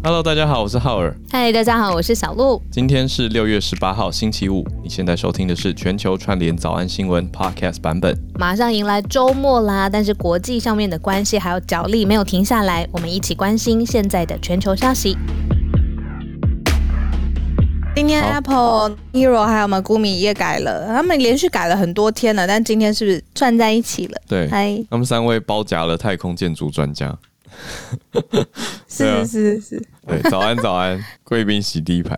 [0.00, 1.12] Hello，大家好，我是浩尔。
[1.28, 2.62] 嗨，大家好，我是小鹿。
[2.70, 4.64] 今天是六月十八号，星期五。
[4.80, 8.16] 你现在收听的是全球串联早安新闻 Podcast 版本。
[8.38, 15.16] 马上迎来周末啦，但是国际上面的关系还有角力没有停下来，我们一起关心现在的全球消息。
[17.96, 24.16] 今天 Apple、Hero 还有我们 Megumi 也改了，他们连续改了很多天了，但今天是不是串在一起了？
[24.28, 27.18] 对，嗨，他们三位包夹了太空建筑专家。
[28.88, 32.16] 是是是是，对，早安早安， 贵宾席第一排。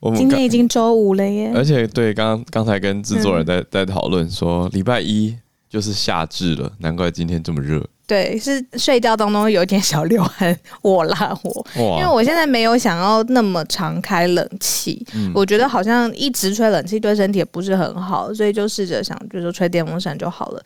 [0.00, 5.36] 我们今天已经周五了耶，而且对，刚刚刚才跟制作人在在讨论说，礼拜一
[5.68, 7.84] 就是夏至了，难怪今天这么热。
[8.06, 11.98] 对，是睡觉当中有一点小流汗，我啦我，哇。
[12.00, 15.30] 因为我现在没有想要那么常开冷气，嗯。
[15.34, 20.62] 我觉得好像一直吹冷气对身体也不是很好，所以就试着想，就是说吹电风扇就好了。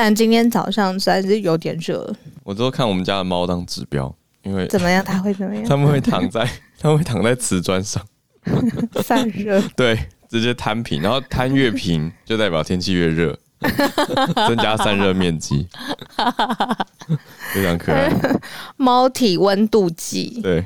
[0.00, 2.08] 但今天早上实在是有点热，
[2.44, 5.04] 我都看我们家的猫当指标，因为怎么样？
[5.04, 5.64] 它会怎么样？
[5.68, 8.00] 它们会躺在，它们会躺在瓷砖上，
[9.02, 9.60] 散热。
[9.74, 13.36] 对，直接摊平，然后摊越平就代表天气越热，
[14.46, 15.66] 增加散热面积，
[17.52, 18.10] 非常可爱。
[18.76, 20.40] 猫体温度计。
[20.42, 20.64] 对，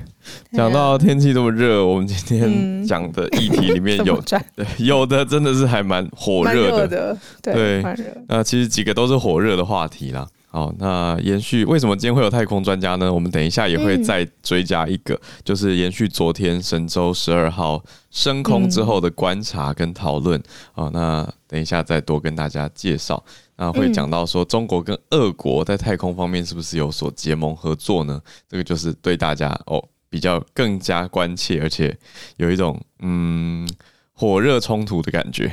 [0.53, 7.83] 讲到天气这么热，我们今天讲的议题里面有，嗯、对，有的真的是还蛮火热的，的，对。
[8.29, 10.27] 那其实几个都是火热的话题啦。
[10.53, 13.11] 好，那延续为什么今天会有太空专家呢？
[13.11, 20.39] 我们等一下也会再追加一个，嗯、就是延续昨天神舟十二号升空之后的观察跟讨论。
[20.75, 23.25] 好，那等一下再多跟大家介绍。
[23.57, 28.21] 那会讲到说中国跟俄国在太空方面是不是有所结盟合作呢？
[28.47, 31.97] 这个就是对大家哦比较更加关切，而且
[32.37, 33.67] 有一种嗯
[34.13, 35.51] 火热冲突的感觉。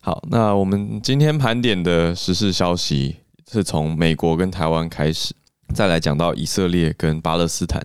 [0.00, 3.16] 好，那我们今天盘点的时事消息。
[3.50, 5.34] 是从美国跟台湾开始，
[5.74, 7.82] 再来讲到以色列跟巴勒斯坦，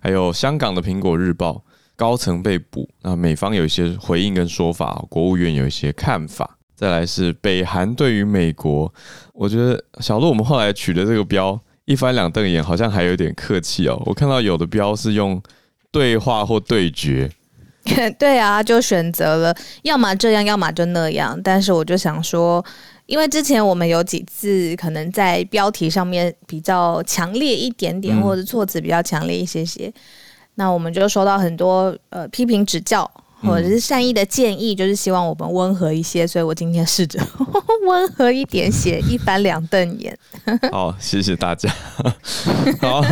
[0.00, 1.64] 还有香港的苹果日报
[1.96, 6.58] 高层被捕，那美方有一些回应跟说法，国务院有一些看法。
[6.74, 8.92] 再来是北韩对于美国，
[9.32, 14.02] 我觉得小鹿我们后来取的这个标一翻两瞪眼，好像还有点客气哦。
[14.04, 15.42] 我看到有的标是用
[15.90, 17.30] 对话或对决，
[18.18, 21.40] 对啊，就选择了要么这样，要么就那样。
[21.42, 22.62] 但是我就想说。
[23.06, 29.92] 因为之前我们有几次可能在标题上面比较强烈一点点，或者措辞比较强烈一些些，
[30.56, 33.10] 那我们就收到很多呃批评指教。
[33.42, 37.20] 或者是善意的建议，就是希望我们温和一些，所以我今天试着
[37.86, 40.16] 温和一点写，一翻两瞪眼。
[40.72, 41.70] 好，谢谢大家。
[42.80, 43.02] 好，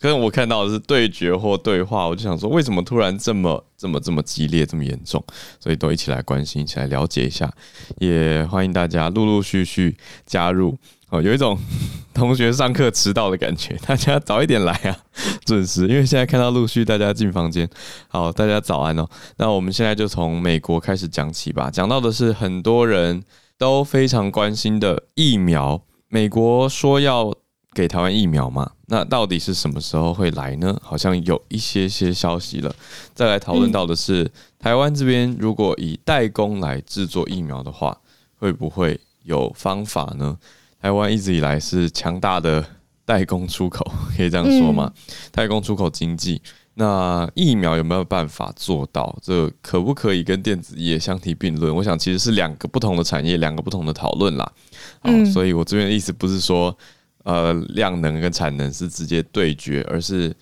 [0.00, 5.22] 可是我看到的是对决或对话，我就想说，为什么突然这么、这么、这么激烈，这么严重？
[5.58, 7.50] 所以都一起来关心，一起来了解一下，
[7.98, 10.76] 也欢迎大家陆陆续续加入。
[11.14, 11.56] 哦，有一种
[12.12, 14.98] 同学上课迟到的感觉，大家早一点来啊，
[15.44, 15.82] 准时。
[15.82, 17.68] 因为现在看到陆续大家进房间，
[18.08, 19.08] 好，大家早安哦。
[19.36, 23.22] 那我们现在就从美国开始讲起吧，讲到的是很多人
[23.56, 25.80] 都非常关心的疫苗。
[26.08, 27.32] 美国说要
[27.72, 30.76] 给台湾疫苗嘛，那到底是什么时候会来呢？
[30.82, 32.74] 好像有一些些消息了。
[33.14, 37.96] 再来讨论到的是，台湾这边如果以代工来制作疫苗的话，
[38.36, 40.36] 会不会有方法呢？
[40.84, 42.62] 台湾一直以来是强大的
[43.06, 44.92] 代工出口， 可以这样说吗？
[45.32, 46.42] 代工出口经济，
[46.74, 49.16] 那疫苗有没有办法做到？
[49.22, 51.74] 这可不可以跟电子业相提并论？
[51.74, 54.52] 我想其实是两个不同的产业，两个不同的讨论啦。
[55.00, 56.76] 好，所以我这边的意思不是说，
[57.22, 60.36] 呃，量能跟产能是直接对决，而是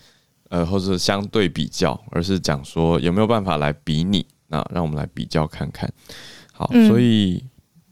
[0.49, 4.25] 呃，或者是相对比较，而是讲说有没有办法来比拟？
[4.47, 5.89] 那让我们来比较看看。
[6.51, 7.41] 好，所以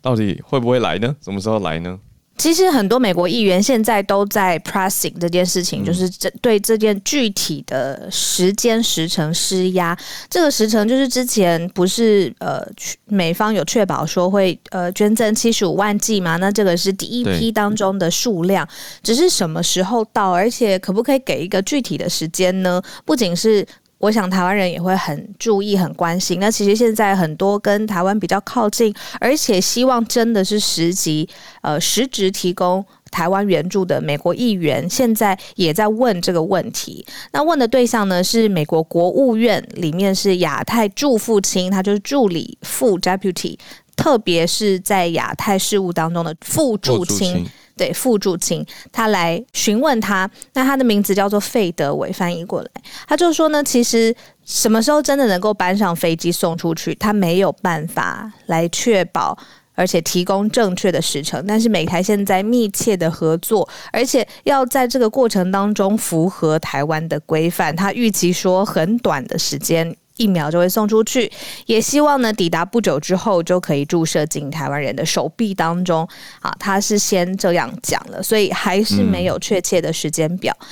[0.02, 1.16] 到底会不会来呢？
[1.22, 1.98] 什么时候来呢？
[2.42, 9.96] 其实很多美国议员现在都在 pressing 这件事情，就是这对这件具体的时间时程施压。
[10.28, 12.66] 这个时程就是之前不是呃
[13.06, 16.38] 美方有确保说会呃捐赠七十五万剂嘛？
[16.38, 18.68] 那这个是第一批当中的数量，
[19.04, 22.82] 只是什么时候到，而且可不可以给一个具体的时间呢？
[23.06, 23.64] 不仅是。
[24.02, 26.40] 我想台湾人也会很注意、很关心。
[26.40, 31.30] 那其实现在很多跟台湾比较靠近，而且希望真的是实际、
[31.62, 37.06] 呃实质提供台湾援助的美国议员，现在也在问这个问题。
[37.32, 43.58] 那问的对象呢是美国国务院里面是亚太驻副卿，他就是助理副 Deputy，
[43.96, 47.46] 特别是在亚太事务当中的副助卿。
[47.82, 52.70] 对，副助卿，他来询问他，那他的名字叫做费德伟，翻译过来，
[53.08, 59.36] 他就说呢，其实什么时候真的能够搬上飞机送出去，他没有办法来确保。
[59.74, 61.44] 而且提供正确的时程。
[61.48, 67.76] 但是美台现在密切的合作，而且要在这个过程当中符合台湾的规范。
[67.76, 69.96] 他预期说很短的时间。
[70.18, 71.32] 疫苗就会送出去，
[71.66, 76.08] 也希望呢，抵达不久之后就可以注射进台湾人的手臂当中。
[76.42, 80.56] 啊，他是先这样讲了，所以还是没有确切的时间表。
[80.60, 80.68] 嗯、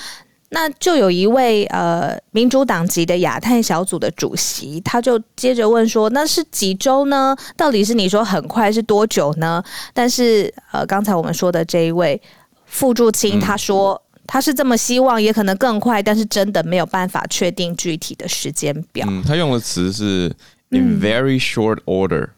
[0.50, 7.34] 那就有一位呃民主党籍的亚太小组的主席，他就接着问说：“那是几周呢？
[7.56, 9.62] 到底是你说很快是多久呢？”
[9.94, 12.20] 但是呃，刚才我们说的这一位
[12.66, 14.00] 傅柱清他说。
[14.30, 19.04] 嗯他是这么希望，也可能更快，但是真的没有办法确定具体的时间表。
[19.10, 20.32] 嗯，他用的词是
[20.68, 22.28] in very short order。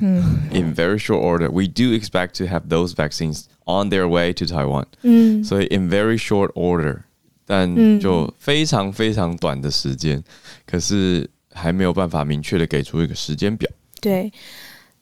[0.00, 4.46] 嗯，in very short order, we do expect to have those vaccines on their way to
[4.46, 4.86] Taiwan。
[5.02, 7.00] 嗯，所以 in very short order，
[7.44, 10.24] 但就非常非常短的时间，
[10.66, 13.70] 可是还没有办法明确的给出一个时间表。
[14.00, 14.32] 对。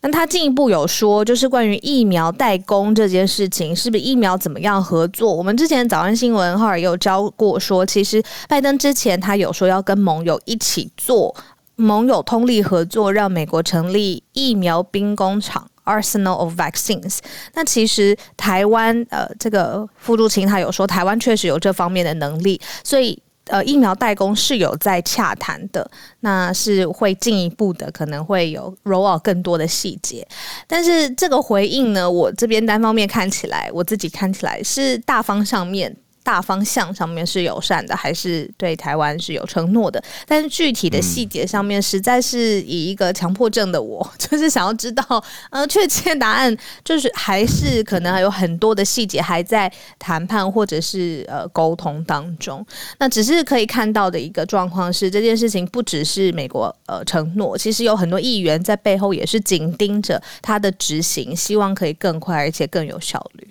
[0.05, 5.33] 那他进一步有说，就是关于疫苗代工这件事情，是不是疫苗怎么样合作？
[5.33, 11.33] 我们之前早安新闻后来也有教过说，其实拜登之前他有说要跟盟友一起做
[11.77, 17.19] 盟友通力合作，让美国成立疫苗兵工厂 Arsenal of Vaccines。
[17.53, 23.23] 那其实台湾呃，这个傅柱清他有说，台湾确实有这方面的能力，所以。
[23.47, 25.89] 呃，疫苗代工是有在洽谈的，
[26.21, 30.25] 那是会进一步的，可能会有 roll 更多的细节。
[30.65, 35.95] 但是这个回应呢，我这边单方面看起来，我自己看起来是大方向面。
[36.23, 40.01] 大方向上面是友善的，还是对台湾是有承诺的？
[40.25, 52.65] 但是具体的细节上面，实在是以一个强迫症的我， 就是想要知道，呃，确切答案，就是还是可能还有很多的细节还在谈判或者是呃沟通当中。
[52.99, 63.47] 那只是可以看到的一个状况是，这件事情不只是美国呃承诺，其实有很多议员在背后也是紧盯着他的执行，希望可以更快而且更有效率。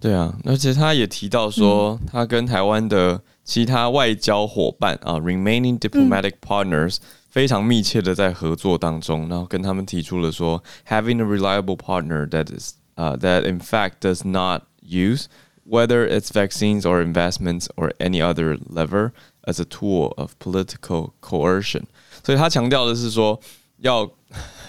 [0.00, 6.98] 对啊，而且他也提到说，他跟台湾的其他外交伙伴啊，remaining diplomatic partners
[7.30, 15.24] 非常密切的在合作当中，然后跟他们提出了说，having a reliable partner that is 啊、uh, that in fact does not use
[15.66, 19.12] whether it's vaccines or investments or any other lever
[19.44, 21.84] as a tool of political coercion。
[22.22, 23.40] 所以他强调的是说，
[23.78, 24.08] 要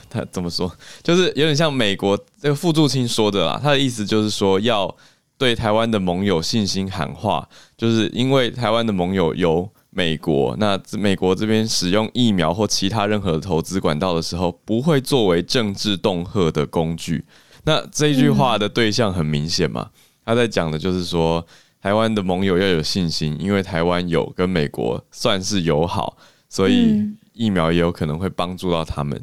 [0.10, 0.72] 他怎么说，
[1.04, 4.96] 就是有点像美国这个傅柱清说的啦，他的意思就是说要。
[5.39, 17.25] 对台湾的盟友信心喊话，就是因为台湾的盟友有美国，那美国这边使用疫苗或其他任何投资管道的时候，不会作为政治恫吓的工具。
[17.65, 19.91] 那这句话的对象很明显嘛，
[20.25, 21.45] 他在讲的就是说，
[21.81, 26.17] 台湾的盟友要有信心，因为台湾有跟美国算是友好，
[26.49, 27.03] 所以
[27.33, 29.23] 疫苗也有可能会帮助到他们。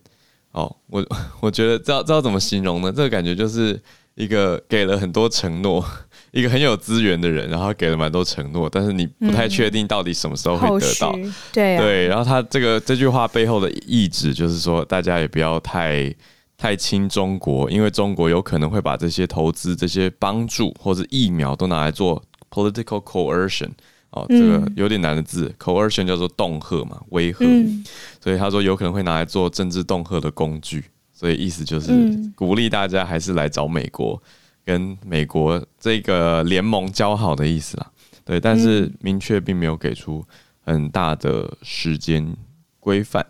[0.51, 1.05] 哦，我
[1.41, 2.91] 我觉得知道知道怎么形容呢？
[2.91, 3.79] 这个感觉就是
[4.19, 5.83] 一个给了很多承诺。
[6.31, 11.12] 一个很有资源的人，然后给了蛮多承诺，但是你不太确定到底什么时候会得到。
[11.16, 16.13] 嗯、对、啊、对，然后他这个这句话背后的意旨就是说，大家也不要太
[16.56, 23.72] 太亲中国，因为中国有可能会把这些投资、这些帮助或者疫苗都拿来做 political coercion。
[24.12, 27.39] 哦，这个有点难的字、嗯、，coercion 叫做恫吓嘛，威吓。
[27.42, 27.83] 嗯、
[28.24, 30.86] 所以他说有可能会拿来做政治恫吓的工具，
[31.19, 31.92] 所以意思就是
[32.36, 34.21] 鼓励大家还是来找美国。
[34.66, 37.92] 跟美国这个联盟交好的意思啦，
[38.24, 40.24] 对，但是明确并没有给出
[40.62, 42.38] 很大的时间
[42.79, 43.25] 规范。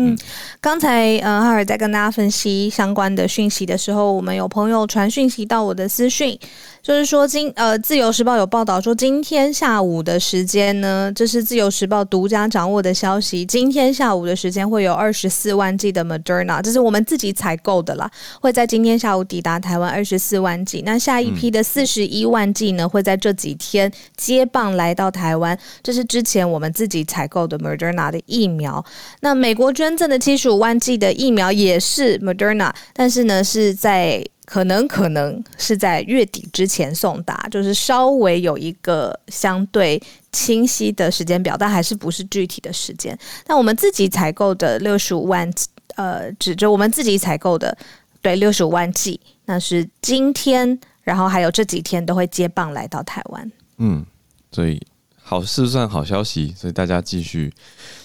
[0.00, 0.16] 嗯，
[0.60, 6.38] 刚才呃哈尔在跟大家分析相关的讯息的时候，我们有朋友传讯息到我的私讯，
[6.80, 18.08] 就是说今呃自由时报有报道说，今天下午的时间呢，这是自由时报独家掌握的消息，今天下午的时间会有二十四万剂的 Moderna，这是我们自己采购的啦，
[18.40, 28.84] 会在今天下午抵达台湾二十四万剂，那下一批的四十一万剂呢，会在这几天接棒来到台湾，这是之前我们自己采购的 Moderna 的疫苗，
[29.22, 29.87] 那美国捐。
[29.88, 39.98] 真正的七十五万剂的疫苗也是 Moderna，但是呢，是在可能可能是在月底之前送达，就是稍微有一个相对
[40.30, 43.18] 清晰的时间表，但还是不是具体的时间。
[43.46, 45.50] 那我们自己采购的六十五万，
[45.96, 47.74] 呃，指着我们自己采购的，
[48.20, 53.50] 对，六十五万剂，那是今天，然后还有这几天都会接棒来到台湾。
[53.78, 54.04] 嗯，
[54.52, 57.50] 所以好事算好消息，所以大家继续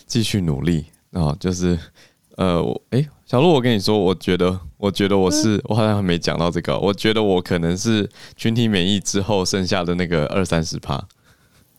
[0.07, 0.85] 继续努力。
[1.13, 1.77] 哦，就是，
[2.37, 11.01] 呃，我哎，小鹿，我跟你说，我觉得，我觉得我是，我好像还没讲到这个，我觉得我可能是群体免疫之后剩下的那个二三十趴。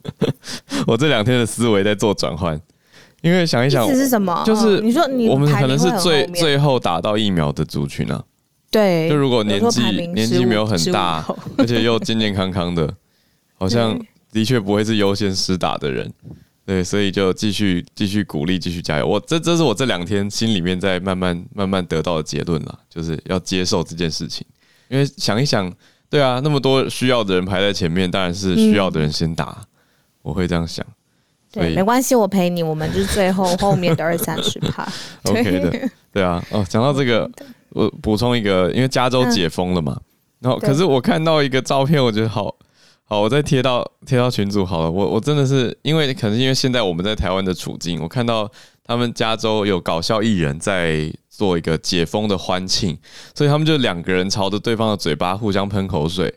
[0.86, 2.60] 我这两天的思维在做转换，
[3.22, 4.42] 因为想一想，是什么？
[4.46, 8.22] 就是你说你我们可能是最最后打到疫苗的族群啊。
[8.70, 9.80] 对，就如果年纪
[10.12, 11.24] 年纪没有很大，
[11.56, 12.92] 而且又健健康康的，
[13.54, 13.98] 好像
[14.30, 16.12] 的确不会是优先施打的人。
[16.66, 19.06] 对，所以就继续继续鼓励，继续加油。
[19.06, 24.46] 我这这是我这两天心里面在慢慢慢慢得到的结论了，就是要接受这件事情。
[24.88, 25.70] 因为想一想，
[26.08, 29.54] 对啊，那么多需要的人排在前面，当然是需要的人先打。
[29.58, 29.66] 嗯、
[30.22, 30.84] 我会这样想。
[31.52, 32.62] 对，没关系，我陪你。
[32.62, 34.90] 我们就是最后后面的二三十趴。
[35.24, 36.42] OK 的， 对啊。
[36.50, 37.30] 哦，讲到这个，
[37.68, 40.00] 我补充一个，因为加州解封了嘛，
[40.40, 42.56] 然后可是我看到一个照片，我觉得好。
[43.14, 44.90] 好，我再贴到贴到群组好了。
[44.90, 48.50] 我我真的是因为可能因为现在我们在台湾的处境，我看到
[48.82, 52.98] 他们加州有搞笑艺人在做一个解封的欢庆，
[53.32, 56.34] 所以他们就两个人朝着对方的嘴巴互相喷口水。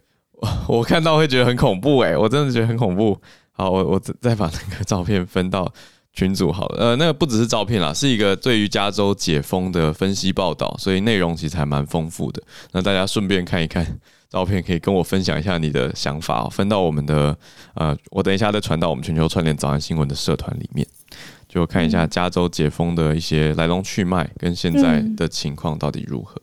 [0.67, 3.19] 我看到会觉得很恐怖诶，我真的觉得很恐怖。
[3.53, 5.67] 好，我我再把那个照片分到
[6.13, 6.89] 群组好了。
[6.89, 12.43] 呃，那个不只是照片啦，是一个对于加州解封的分析报道，所以内容其实还蛮丰富的。
[12.73, 13.99] 那大家顺便看一看。
[14.29, 17.35] 照片可以跟我分享一下你的想法哦，分到我们的
[17.75, 20.85] 呃，我等一下再传到我们全球串联早安新闻的社团里面，
[21.47, 26.41] 就看一下加州解封的一些来龙去脉跟现在的情况到底如何。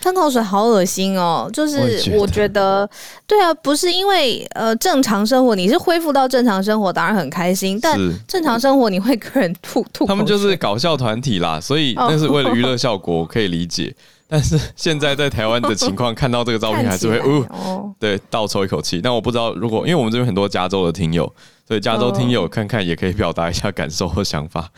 [0.00, 2.88] 喷口水好恶心哦，就是我觉得，
[3.26, 10.06] 对啊，不是因为呃正常生活，你是恢复到正常生活，当然很开心，但正常生活你会跟人吐吐。
[10.06, 13.94] 他们就是搞笑团体啦，所以那是为了娱乐效果，可以理解。
[14.28, 19.00] 但是现在在台湾的情况，看到这个照片 还是会呜、哦，对，倒抽一口气。
[19.00, 21.24] 但我不知道，如果因为我们这边很多加州的听友，
[21.66, 24.70] 所以加州听友看看也可以表达一下感受和想法。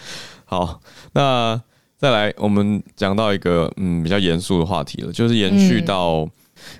[0.44, 0.80] 好，
[1.14, 1.60] 那
[1.98, 6.28] 再来，我们讲到一个嗯比较严肃的话题了，就是延续到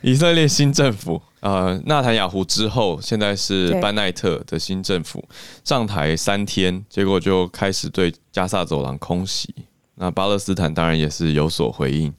[0.00, 5.24] 以色列新政府，呃，纳坦雅胡之后，现在是班奈特的新政府
[5.64, 9.52] 上台三天，结果就开始对加萨走廊空袭。
[9.96, 12.12] 那巴勒斯坦当然也是有所回应。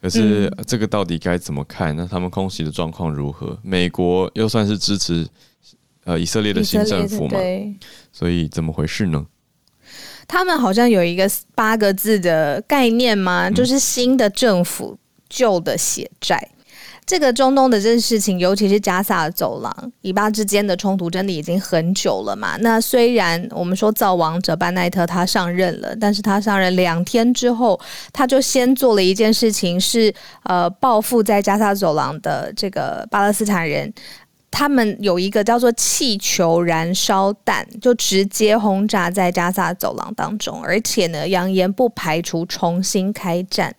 [0.00, 1.94] 可是这个到底该怎么看？
[1.96, 3.58] 那他们空袭的状况如何？
[3.62, 5.26] 美国又算是支持
[6.04, 7.38] 呃以色列的新政府嘛？
[8.12, 9.26] 所以怎么回事呢？
[10.28, 13.50] 他们好像有一个八个字的概念吗？
[13.50, 16.50] 就是新的政府，旧的血债。
[17.08, 22.58] 这个中东的这件事情，尤其是加萨走廊以巴之间的冲突，真的已经很久了嘛？
[22.60, 27.80] 那虽然我们说造王者班奈特他上任了，但是他上任两天之后，
[28.12, 33.90] 他就先做了一件事情是，是呃报复在加萨走廊的这个巴勒斯坦人，
[34.50, 43.74] 他们有一个叫做气球燃烧弹，就直接轰炸在加萨走廊当中，而且呢，扬言不排除重新开战。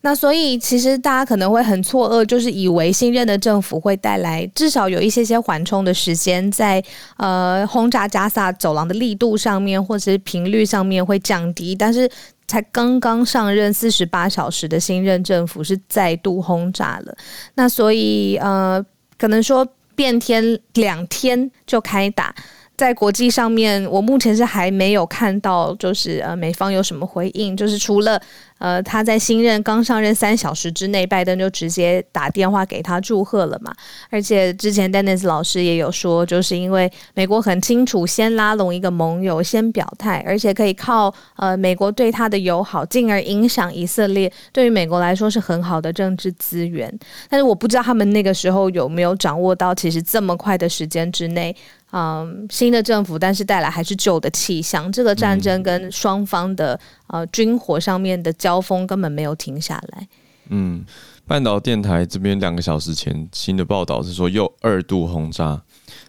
[0.00, 6.82] 那所以，其实大家可能会很错愕，就是以为新任的政府会带来至少有一些些缓冲的时间，在
[7.16, 11.74] 呃轰炸加萨走廊的力度上面，或者是频率上面会降低。
[11.74, 12.08] 但是，
[12.46, 17.16] 才刚刚上任四十八小时的新任政府是再度轰炸了。
[17.54, 18.84] 那所以，呃，
[19.18, 22.32] 可能说变天两天就开打。
[22.76, 28.22] 在国际上面，我目前是还没有看到，就是呃美方有什么回应，就是除了
[28.58, 33.72] 呃他在新任刚上任三小时之内，拜登就直接打电话给他祝贺了嘛。
[34.10, 46.92] 而且之前 Dennis 老师也有说，就是因为美国很清楚，先拉拢一个盟友，先表态，而且可以靠呃美国对他的友好，进而影响以色列，对于美国来说是很好的政治资源。
[47.28, 51.54] 但是我不知道他们那个时候有没有掌握到，其实这么快的时间之内。
[51.90, 54.92] 嗯，新的政府，但是带来还是旧的气象。
[54.92, 60.08] 这个战争跟双方的呃军火上面的交锋根本没有停下来。
[60.50, 60.84] 嗯，
[61.26, 65.60] 半岛电台这边两个小时前新的报道是说又二度轰炸，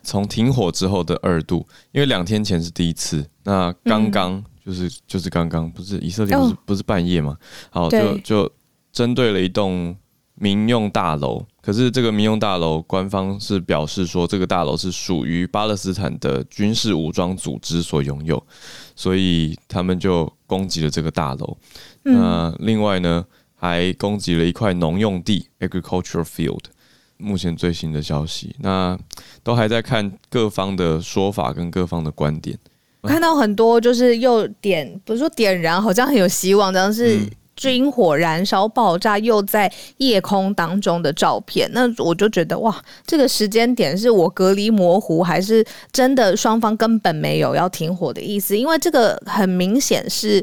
[0.01, 3.25] 从停火之后的二度，因为两天前是第一次。
[3.43, 7.35] 那刚刚就是、嗯、就是刚刚不是以色列不是、哦、不是半夜嘛？
[7.69, 8.49] 好，就就
[8.93, 9.93] 针对了一栋
[10.35, 11.45] 民用大楼。
[11.61, 18.41] 可是这个民用大楼，官方是表示说，这个大楼是属于巴勒斯坦的军事武装组织所拥有，
[18.95, 21.57] 所以他们就攻击了这个大楼。
[22.03, 23.25] 那另外呢，
[23.55, 26.63] 还攻击了一块农用地 （agricultural field）。
[27.17, 28.97] 目前最新的消息，那
[29.43, 32.57] 都还在看各方的说法跟各方的观点。
[33.01, 37.19] 我看到很多就是又点，不是说点燃，好像很有希望，但是。
[37.59, 42.73] 军火燃烧、爆炸，又在夜空当中的照片，那我就觉得哇，
[43.05, 48.57] 这个时间点是我隔离模糊，还是真的双方根本没有要停火的意思？
[48.57, 50.41] 因为这个很明显是，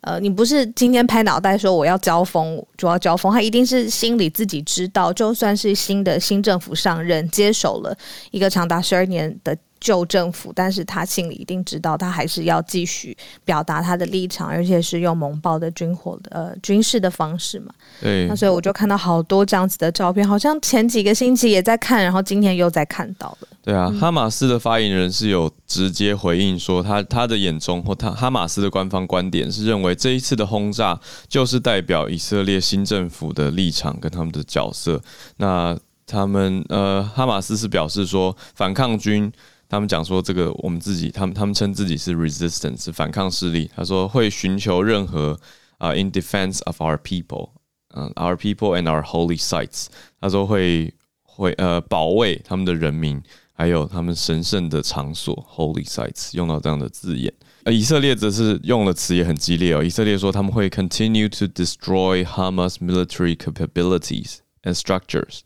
[0.00, 7.94] 呃，你不是今天拍脑袋说我要交锋主要交锋，他一定是心里自己知道，就算是新的新政府上任，接手了
[8.30, 9.54] 一个长达十二年的。
[9.84, 13.14] 救政府，但是他心里一定知道，他还是要继续
[13.44, 17.74] 表达他的立场，而且是用猛爆的军火的呃军事的方式嘛。
[18.00, 18.26] 对。
[18.26, 23.48] 那所以我就看到好多这样子的照片，好像前几个星期也在看，然后今天又在看到了。
[23.62, 30.98] 对啊，哈马斯的发言人是有直接回应说他，他他的眼中或他哈马斯的官方观点是认为这一次的轰炸
[31.28, 35.00] 就是代表以色列新政府的立场跟他们的角色。
[35.36, 35.76] 那
[36.06, 39.32] 他们呃，哈马斯是表示说，反抗军，
[39.68, 43.70] 他们讲说这个我们自己，他们他们称自己是 resistance 反抗势力。
[43.74, 45.38] 他说会寻求任何
[45.78, 47.50] 啊、in defense of our people，
[47.94, 49.86] 嗯、，our people and our holy sites。
[50.20, 53.20] 他说会会呃保卫他们的人民，
[53.52, 57.32] 还有他们神圣的场所 holy sites，用到这样的字眼。
[57.64, 59.82] 呃，以色列则是用的词也很激烈哦。
[59.82, 65.40] 以色列说他们会 continue to destroy Hamas military capabilities and structures。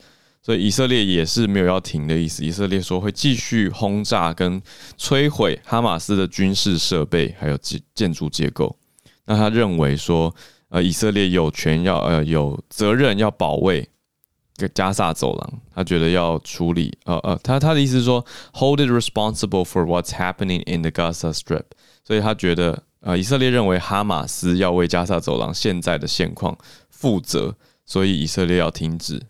[0.48, 2.42] 所以以色列也是没有要停的意思。
[2.42, 4.62] 以色列说会继续轰炸跟
[4.96, 8.74] 摧毁哈马斯的军事设备，还有建建筑结构。
[9.26, 10.34] 那他认为说，
[10.70, 13.86] 呃，以色列有权要呃有责任要保卫
[14.56, 15.60] 个加萨走廊。
[15.74, 18.24] 他觉得要处理，呃呃，他他的意思是说
[18.54, 21.64] ，hold it responsible for what's happening in the Gaza Strip。
[22.02, 26.56] 所以他觉得，呃，以色列认为哈马斯要为加萨走廊现在的现况
[26.88, 29.20] 负责，所以以色列要停止。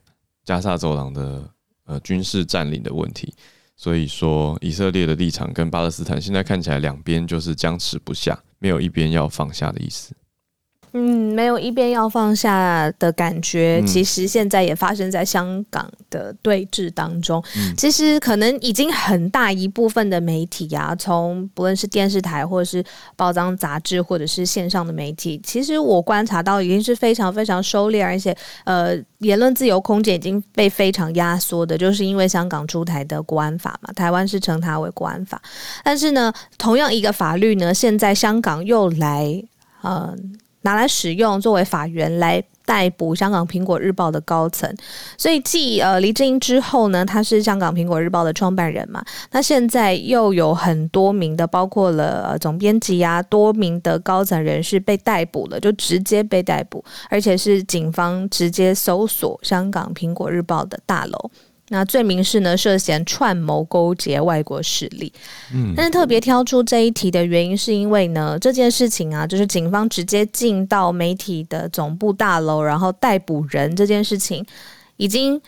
[0.48, 1.46] 加沙走廊的
[1.84, 3.34] 呃军事占领的问题，
[3.76, 10.16] 所以说以色列的立场跟巴勒斯坦现在看起来两边就是僵持不下，没有一边要放下的意思。
[10.92, 13.82] 嗯，没有一边要放下的感觉。
[13.86, 17.42] 其实现在也发生在香港的对峙当中。
[17.56, 22.82] 嗯、其实可能已经很大一部分的媒体啊，从不论是电视台，或者是
[23.16, 33.92] 报章杂志，或者是线上的媒体，其实我观察到已经是非常非常收敛，而且呃，言论自由空间已经被非常压缩的，就是因为香港出台的国安法嘛。
[33.92, 35.40] 台湾是称它为国安法，
[35.84, 39.44] 但是呢，同样一个法律呢，现在香港又来
[39.82, 40.14] 呃。
[40.62, 44.70] 拿来使用作为法源来逮捕香港苹果日报的高层，
[45.16, 61.30] 所以继呃黎智英之后呢，他是香港苹果日报的创办人嘛，那现在又有很多名的，包括了总编辑啊，多名的高层人士被逮捕了，就直接被逮捕，而且是警方直接搜索香港苹果日报的大楼。
[61.70, 65.12] 那罪名是呢，涉嫌串谋勾结外国势力。
[65.52, 74.42] 嗯，但是特别挑出这一题的原因，是因为呢，这件事情啊，就是警方直接进到媒体的总部大楼，然后逮捕人这件事情，
[74.96, 75.40] 已经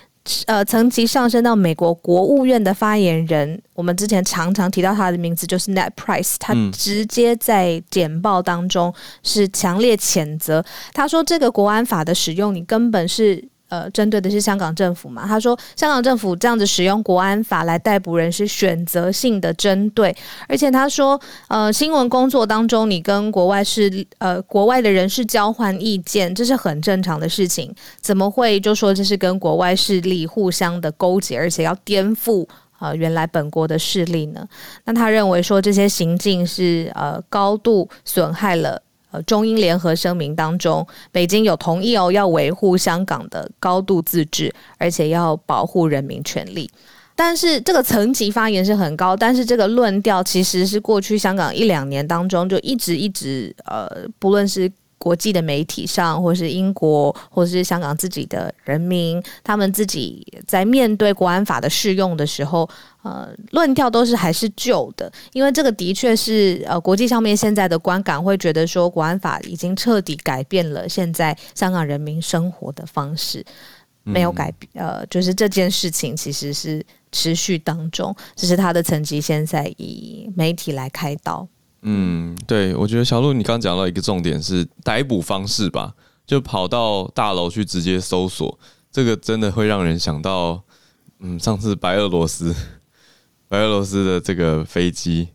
[0.44, 3.61] 呃层级上升到美国国务院的发言人。
[3.74, 10.62] 我们之前常常提到他的名字，就是 Net Price，他直接在简报当中是强烈谴责。
[10.92, 13.48] 他说，这个国安法的使用，你根本是。
[13.70, 15.26] 呃，针对的是香港政府嘛？
[15.26, 20.14] 他说，香港政府这样子使用国安法来逮捕人是选择性的针对，
[20.48, 32.46] 而且他说，呃，新闻工作当中你跟国外是呃国外的人士交换意见，这是很正常的事情，怎么会就说这是跟国外势力互相的勾结，而且要颠覆
[32.80, 34.44] 呃原来本国的势力呢？
[34.85, 38.83] 那他认为说这些行径是呃高度损害了。
[39.11, 46.70] 呃，中英联合声明当中，北京有同意哦，要维护香港的高度自治，而且要保护人民权利。
[47.14, 54.70] 但是这个层级发言是很高，但是这个论调其实是过去香港一两年当中就一直一直呃，不论是。
[55.00, 62.68] 国际的媒体上，或是英国，或是香港自己的人民，他们自己在面对国安法的适用的时候，
[63.02, 73.42] 呃，论调都是还是旧的，因为这个的确是呃，国际上面现在的观感会觉得说，国安法已经彻底改变了现在香港人民生活的方式，
[74.02, 81.48] 没有改变，呃，就是这件事情其实是持续当中，只是他的层级现在以媒体来开刀。
[81.83, 85.95] 嗯，对，我觉得小鹿你刚刚讲到一个重点是逮捕方式吧，
[86.27, 88.59] 就跑到大楼去直接搜索，
[88.93, 90.62] 这个真的会让人想到，
[91.21, 92.55] 嗯，上次白俄罗斯，
[93.49, 95.29] 白俄罗斯的这个飞机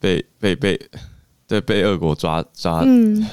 [0.00, 0.80] 被 被被
[1.46, 2.82] 对被俄国抓抓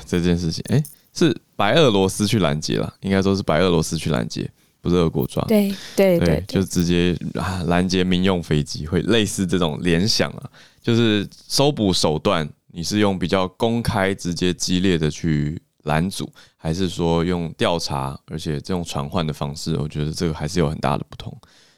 [0.06, 4.50] 这件事情，哎、嗯，是白俄罗斯去拦截了，应该说是白俄罗斯去拦截，
[4.82, 10.50] 不是俄国抓，对对对，对，就直接啊拦截民用飞机，会类似这种联想啊。
[10.86, 19.76] 就是搜捕手段，你是用比较公开、直接、激烈的去拦阻，还是说用调查，而且这种传唤的方式？
[19.78, 21.36] 我觉得这个还是有很大的不同，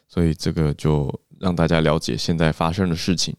[0.10, 3.34] 所以这个就让大家了解现在发生的事情。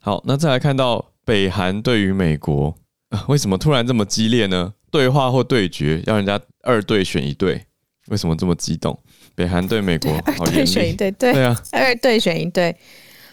[0.00, 2.72] 好，那再来看到北韩对于美国，
[3.26, 4.72] 为什么突然这么激烈呢？
[4.92, 7.66] 对话或对决，要人家二队选一队，
[8.06, 8.96] 为什么这么激动？
[9.34, 12.76] 北 韩对美国，二队选一队，对，对啊， 二队选一队。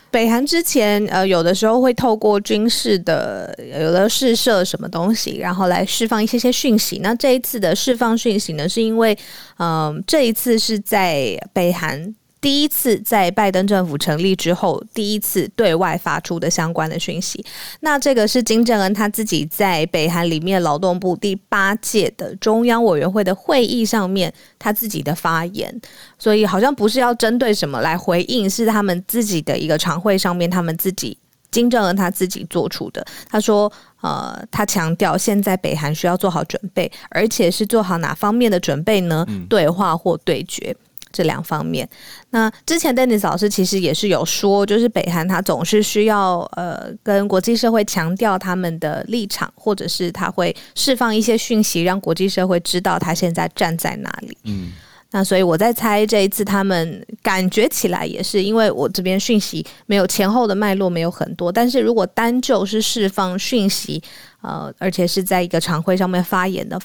[0.10, 7.00] 北韩之前呃，有的时候会透过军事的有的试射什么东西，然后来释放一些些讯息。
[7.04, 9.18] 那这一次的释放讯息呢，是因为
[9.58, 12.16] 嗯、呃，这一次是在北韩。
[12.48, 17.46] 第一次在拜登政府成立之后，第一次对外发出的相关的讯息。
[17.82, 25.82] 那这个是金正恩他自己在北韩里面劳动部第八届的中央委员会的会议上面他自己的发言，
[26.18, 31.18] 所以好像不是要针对什么来回应，是他们自己的一个常会上面他们自己
[31.52, 33.06] 金正恩他自己做出的。
[33.30, 39.28] 他说，呃，他强调现在北韩需要做好准备，而且是做好哪方面的准备呢？
[39.50, 40.74] 对话或对决。
[41.18, 41.90] 这两方面，
[42.30, 54.38] 那之前 Dennis 老师其实也是有说，就是北韩他总是需要呃跟国际社会强调他们的立场，或者是他会释放一些讯息，让国际社会知道他现在站在哪里。
[54.44, 54.74] 嗯，
[55.10, 64.00] 那所以我在猜这一次他们感觉起来也是，因为我这边讯息没有前后的脉络没有很多，但是如果单就是释放讯息，
[64.42, 66.80] 呃，而且是在一个常会上面发言的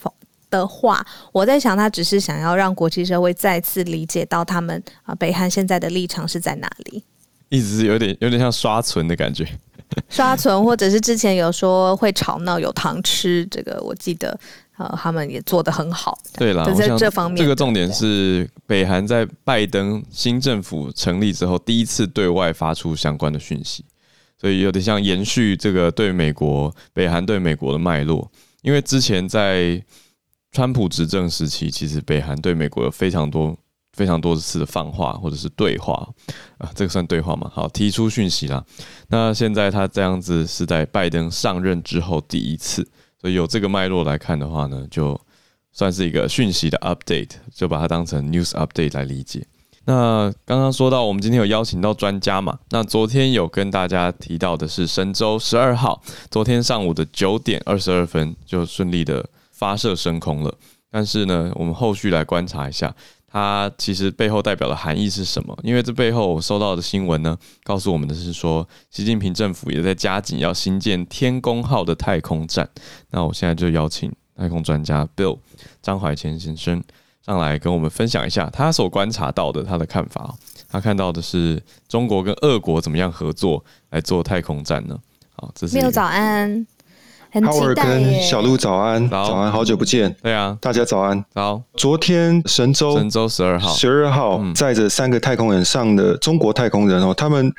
[0.53, 7.03] 的话，我在想，他只是想要让国际社会再次理解到他们啊，北韩现在的立场是在哪里，
[7.49, 9.49] 一直是有点有点像刷存的感觉，
[10.11, 14.38] 刷存，或者是之前有说会吵闹有糖吃，这个我记得
[14.77, 16.19] 呃，他们也做得很好。
[16.35, 23.85] 对啦，在这方面，这个重点是北韩在拜登新政府成立之后第一次对外发出相关的讯息，
[24.38, 29.83] 所以有点像延续这个对美国北韩对美国的脉络，因为之前在。
[30.53, 33.57] 川普执政时期，其实北韩对美国有非常多、
[33.95, 36.07] 非常多次的放话或者是对话
[36.59, 37.51] 啊，这个算对话吗？
[37.55, 38.62] 好，提出讯息啦。
[39.09, 42.87] 那现在他这样子是在拜登上任之后第一次，
[43.19, 45.19] 所以有这个脉络来看的话呢，就
[45.73, 49.47] 算是一个讯息的 update，就把它当成 news update 来理解。
[49.87, 52.59] 那刚刚说到，我们今天有邀请到专家嘛？
[52.69, 59.27] 那昨天有跟大家提到的是神舟十二号，昨天上午的九点二十二分就顺利的。
[59.62, 60.53] 发射升空了，
[60.90, 62.92] 但是呢，我们后续来观察一下，
[63.29, 65.57] 它其实背后代表的含义是什么？
[65.62, 72.68] 因为这背后我收到的新闻呢，告诉我们的是说，习近平政府也在加紧要新建天宫号的太空站。
[73.12, 75.38] 那我现在就邀请太空专家 Bill
[75.81, 76.83] 张怀谦先生
[77.25, 80.35] 上来跟我们分享一下他所观察到的他的看法。
[80.68, 84.98] 他看到的是中国跟俄国怎么样合作来做太空站呢？
[85.37, 86.66] 好，这是没有早安。
[87.40, 90.14] 浩尔跟小鹿早安，早安，好久不见。
[90.23, 91.25] 对啊，大家早安。
[91.33, 91.62] 早。
[91.75, 97.51] 昨天神舟神舟十二号十二号载着三个太空人上的中国太空人哦，他们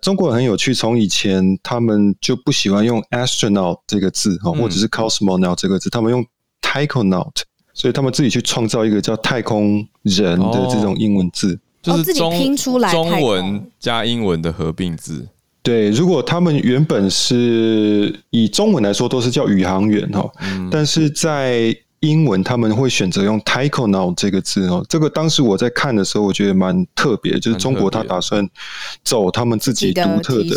[0.00, 6.24] 中国人很有趣，从以前他们就不喜欢用 astronaut 这个字哦，或者是 cosmonaut 这个字，他们用
[6.62, 7.42] taikonaut，
[7.74, 15.26] 所以他们自己去创造一个叫太空人的这种英文字，就是自己拼出来中文加英文的合并字。
[15.62, 24.84] 对，如果他们原本是以中文来说，都是叫宇航员哈，嗯、但是在英文他们会选择用 taikonaut 这个字哦。
[24.88, 28.48] 这个当时我在看的时候，我觉得蛮特别，就是中国他打算
[29.02, 30.56] 走他们自己独特的。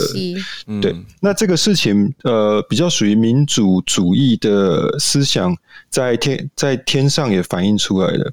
[0.81, 5.55] 对，那这个事情呃，比较属于民主主义的思想，
[5.89, 8.31] 在天在天上也反映出来了。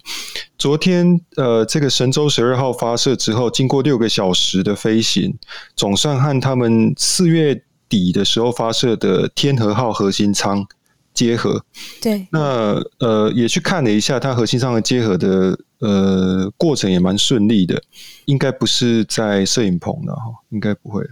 [0.58, 5.34] 昨天，呃，这个神舟十二号发射之后，经过六个小时的飞行，
[5.76, 10.66] 总算和他们四月底的时候发射的天和号核心舱
[11.18, 11.61] 结合。
[12.00, 17.83] 对，那呃，也去看了一下它核心上的结合的呃过程，也蛮顺利的。
[18.26, 21.02] 应该不是在摄影棚的哈，应该不会，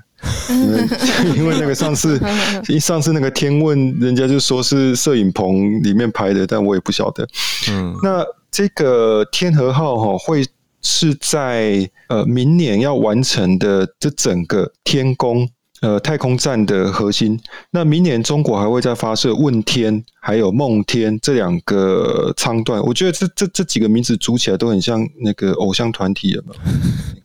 [0.51, 0.89] 因为
[1.39, 2.21] 因为那个上次
[2.69, 7.29] 一 上次那个天问，人家就说是摄影棚里面拍的，但我也不晓得。
[7.71, 8.25] 嗯，那。
[8.49, 10.43] 这个天河号哈会
[10.81, 15.47] 是在呃明年要完成的这整个天宫
[15.81, 17.39] 呃太空站的核心。
[17.71, 22.83] 那明年中国还会再发射问天还有梦天这两个舱段。
[22.83, 26.55] 我觉得这这这几个名字组起来都很像那个偶像团体了嘛。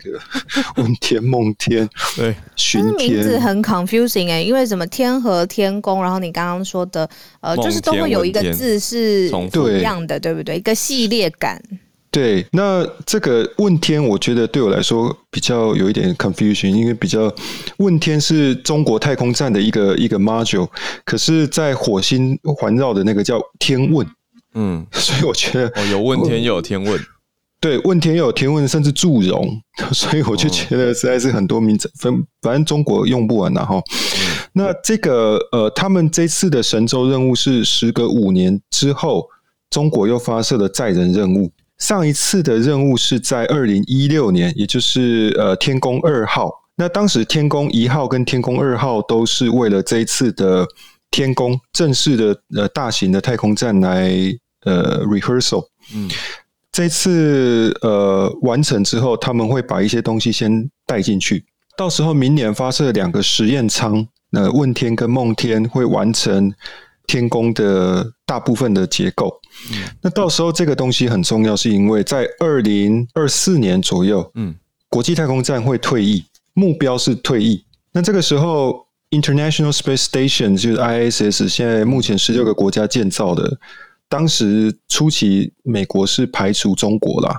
[0.04, 0.20] 那个
[0.78, 1.88] 问天梦天
[2.18, 7.10] 对，巡天名字很 confusing 哎、欸，因为什么天和天宫，然后你刚刚说的。
[7.40, 10.58] 呃，就是都会有一个字是不一样的，对不对？
[10.58, 11.62] 一个系列感。
[12.12, 17.34] 对，那这个问天，我觉得对我来说比较有一点 confusion，因为比较
[17.78, 20.68] 问天是中国太空站的一个一个 module，
[21.06, 24.06] 可是，在火星环绕的那个叫天问，
[24.56, 27.00] 嗯，所以我觉得哦，有问天又有天问。
[27.62, 29.62] 对，问天又有天问，甚至祝融，
[29.94, 33.78] 所以我就觉得实在是很多名字，分反正中国用不完了哈。
[33.78, 33.82] 嗯、
[34.52, 39.30] 那这个呃，他们这次的神舟任务是时隔五年之后，
[39.70, 41.50] 中国又发射了载人任务。
[41.82, 50.66] 上一次的任务是在二零一六年，也就是呃天宫二号那当时天宫一号跟天宫二号都是为了这一次的
[51.10, 54.12] 天宫正式的呃大型的太空站来
[54.64, 55.66] 呃 rehearsal。
[55.96, 56.08] 嗯，
[56.72, 61.44] 这次呃完成之后，他们会把一些东西先带进去，
[61.76, 66.54] 到时候明年发射两个实验舱，那问天跟梦天会完成
[67.08, 69.41] 天宫的大部分的结构。
[69.72, 74.56] 嗯，那到时候这个东西很重要，是因为在二零二四年左右，嗯，
[74.90, 76.26] 国际太空站会退役。
[76.54, 77.64] 目标是退役。
[77.94, 83.58] 那这个时候，International Space Station 就是 ISS，现在目前十六个国家建造的。
[84.10, 87.38] 当时初期，美国是排除中国啦，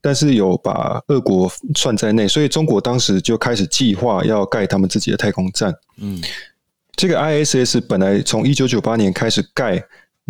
[0.00, 5.72] 但是有把俄国算在内，所以中国当时就开始计划要盖他们自己的太空站。
[5.98, 6.20] 嗯，
[6.96, 9.80] 这个 ISS 本来从一九九八年开始盖，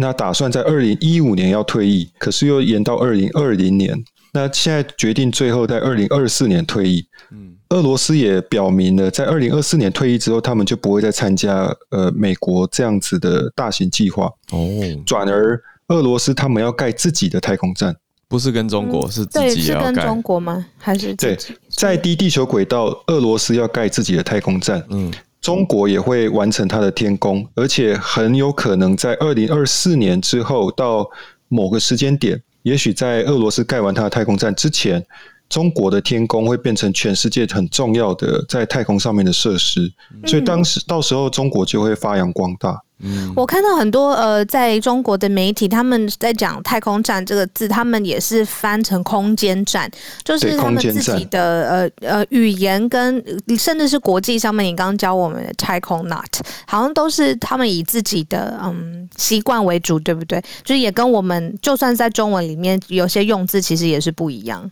[0.01, 4.03] 那打算在二零一五年要退役，可是又延到二零二零年。
[4.33, 7.05] 那现在决定最后在二零二四年退役。
[7.33, 7.57] 嗯。
[7.71, 14.59] 俄罗斯也表明了，在二零二四年退役之后，他们就不会再参加呃美国这样子的大型计划哦。
[15.05, 17.95] 转而俄罗斯他们要盖自己的太空站，
[18.27, 19.87] 不是跟中国，是自己要盖。
[19.89, 20.65] 是跟中国吗？
[20.79, 21.37] 还是对，
[21.69, 24.83] 在低地球轨道，俄罗斯要盖自己的太空站。
[24.89, 25.13] 嗯，
[25.49, 31.09] 中国也会完成它的天宫，而且很有可能在二零二四年之后到
[31.49, 35.03] 某个时间点，也许在俄罗斯盖完它的太空站之前。
[35.49, 39.91] 中国的天宫会变成全世界很重要的在太空上面的设施，
[40.27, 42.83] 所以当时到时候中国就会发扬光大。
[43.01, 49.91] 嗯，我看到很多呃，在中国的媒体他们在讲太空站这个字，他们也是翻成空间站，
[50.25, 53.23] 就是他们自己的呃呃语言跟
[53.57, 60.43] 甚至是国际上面，你刚刚教我们的太空 not，好像都是他们以自己的嗯习惯为主，对不对？
[60.65, 64.69] 就是也跟我们就算在中文里面有些用字其实也是不一样。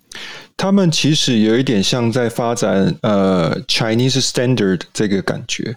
[0.57, 5.77] 他们其实有一点像在发展呃 Chinese Standard 这个感觉。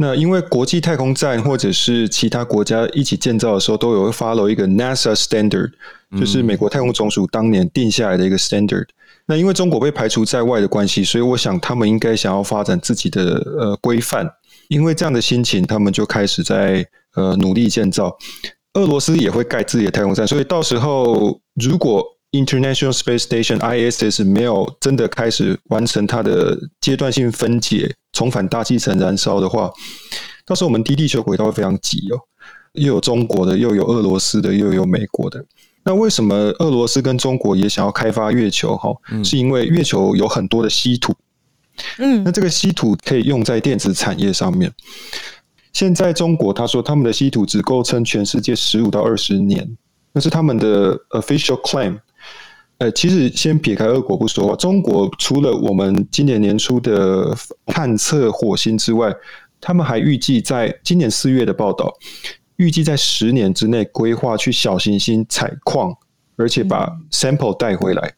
[0.00, 5.72] 那因为国际太空站或者是其他国家一起建造的时候，都有 follow 一个 NASA standard，
[6.16, 8.86] 就是美国太空总署当年定下来的一个 standard。
[9.26, 14.30] 那因为中国被排除在外的关系，所以我想他们应该想要发展自己的呃规范。
[14.68, 18.16] 因为这样的心情，他们就开始在呃努力建造。
[18.74, 27.92] 俄罗斯也会盖自己的太空站，所以到时候如果 International Space Station ISS 没有真的开始完成它的阶段性分解。
[28.18, 29.70] 重返大气层燃烧的话，
[30.44, 32.18] 到时候我们低地球轨道会非常挤哦，
[32.72, 35.44] 又有中国的，又有俄罗斯的，又有美国的。
[35.84, 38.76] 那为什么俄罗斯跟中国也想要开发月球？
[38.76, 38.90] 哈，
[39.22, 41.14] 是因为月球有很多的稀土，
[41.98, 44.72] 嗯，那这个稀土可以用在电子产业上面。
[45.72, 49.64] 现在中国他说他们的稀土只够撑全世界十五到二十年，
[50.12, 52.00] 那是他们的 official claim。
[52.78, 57.36] 呃，其实先撇开俄国不说，中国除了我们今年年初的
[57.66, 59.12] 探测火星之外，
[59.60, 61.92] 他们还预计在今年四月的报道，
[62.54, 65.92] 预计在十年之内规划去小行星采矿，
[66.36, 68.14] 而且把 sample 带回来。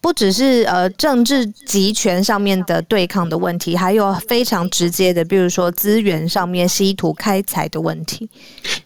[0.00, 8.28] 不只是呃政治集权上面的对抗的问题，还有非常直接的，比如说资源上面稀土开采的问题。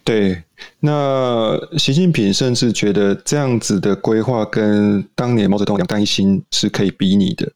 [0.04, 0.42] 对，
[0.81, 7.51] 那习近平甚至觉得这样子的规划跟当年毛泽东两弹一星是可以比拟的。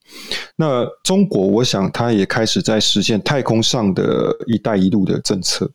[0.57, 5.71] 那中国，我想他也开始在实现太空上的一带一路的政策。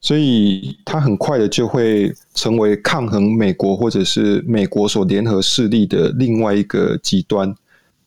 [0.00, 7.52] 所以，他很快的就会成为抗衡美国或者是美国所联合势力的另外一个极端，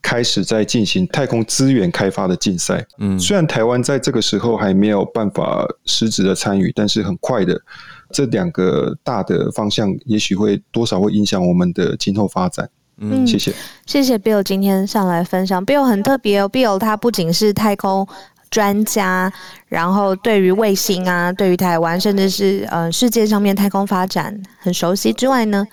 [0.01, 2.85] 开始在进行太空资源开发的竞赛。
[2.99, 7.61] 嗯，虽然台湾在这个时候还没有办法实质的参与，但是很快的，
[8.11, 12.69] 这两个大的方向也许会多少会影响我们的今后发展。
[12.97, 13.53] 嗯，谢谢，
[13.85, 15.65] 谢谢 Bill 今天上来分享。
[15.65, 18.07] Bill 很特别哦，Bill 他不仅是太空。
[18.51, 19.31] 专家，
[19.69, 25.65] 然后对于卫星啊，对于台湾，甚至是呃世界上面太空发展很熟悉之外呢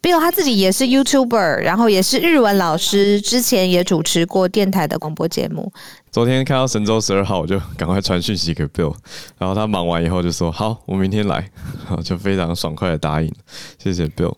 [0.00, 5.72] ，Bill 他自己也是 YouTuber，然后也是日文老师，之前也主持过电台的广播节目。
[6.12, 8.94] 昨天看到神舟十二号，我就赶快传讯息给 Bill，
[9.38, 11.36] 然后他忙完以后就说好，我明天来，
[11.88, 13.32] 然后就非常爽快的答应，
[13.78, 14.34] 谢谢 Bill。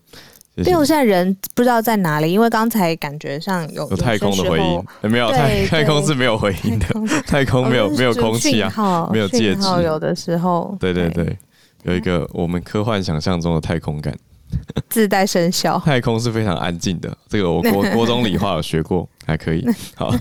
[0.58, 6.86] Bill 现在人不知道在哪里，因为刚才感觉上有有太空的回音，没有太 太空是没有回音的，
[7.26, 11.10] 太空没有没有空气啊，没有介质，有的时候，对对。
[11.10, 11.36] 对，
[11.82, 14.16] 有一个我们科幻想象中的太空感，
[14.90, 20.12] 自带声效，太空是非常安静的，这个我 国国中理化有学过，还可以， 好，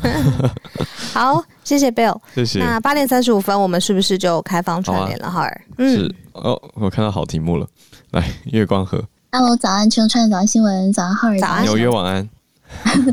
[1.14, 2.60] 好，谢谢 Bill，谢谢。
[2.60, 5.30] 那八点三十五分，我们是不是就开放串联了？
[5.30, 7.68] 哈儿，嗯，是哦，我看到好题目了，
[8.12, 9.04] 来月光河。
[9.32, 9.90] Hello，早安！
[9.90, 12.30] 全球串早安新闻，早安浩儿，早安，纽约晚安。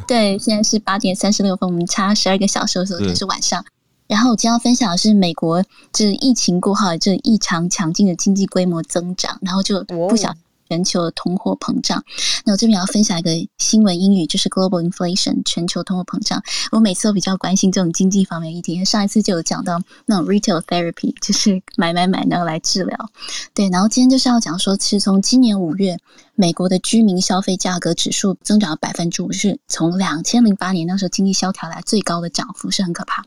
[0.06, 3.64] 对，现在是八点三十六分，我们差十二个小时的时候就是晚上。
[4.06, 10.36] 然后我今天要分享的是美国就是疫情过后这异常强劲的经济规模增长，然后就不想。
[10.70, 12.04] 全球的通货膨胀，
[12.44, 16.40] 那我这边要分享一个新闻英语，就是 global inflation 全球通货膨胀。
[16.70, 23.10] 我每次都比较关心这种经济方面议题，上一次就有讲到那种 retail therapy， 就是买买买，然后来治疗。
[23.52, 25.96] 对，然后今天就是要讲说，其实从今年五月。
[26.36, 33.22] 美国的居民消费价格指数增长了百分之五，是从两千零八年那时候经济萧条来最高的涨幅，是很可怕。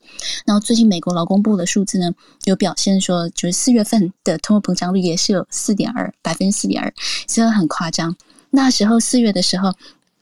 [0.48, 2.12] 然后最近美国劳工部的数字呢，
[2.46, 6.92] 有表现说，就是四月份的通货膨胀率也是有四点二百分之四点二，
[7.34, 8.16] 真的很夸张。
[8.50, 9.74] 那时候四月的时候，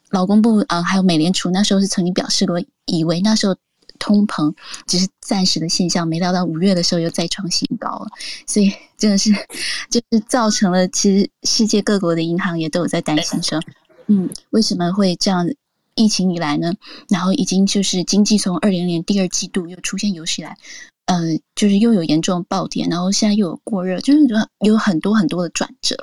[0.10, 3.56] 劳工部啊、呃、还有美联储那时候是曾经表示过，以为那时候。
[4.00, 4.52] 通膨
[4.88, 8.08] 只是暂时的现象，没料到五月的时候又再创新高了，
[8.48, 9.30] 所以真的是
[9.92, 13.62] 就是造成了，其实世界各国的银行也都有在担心说，
[14.08, 15.48] 嗯，为什么会这样？
[15.94, 16.74] 疫情以来呢，
[17.10, 20.58] 然后已经就是经济从二零年第二季度又出现有史以来，
[21.06, 24.20] 呃，就是又有严重的暴跌，然后现在又有过热，就是
[24.62, 25.96] 有很多很多的转折。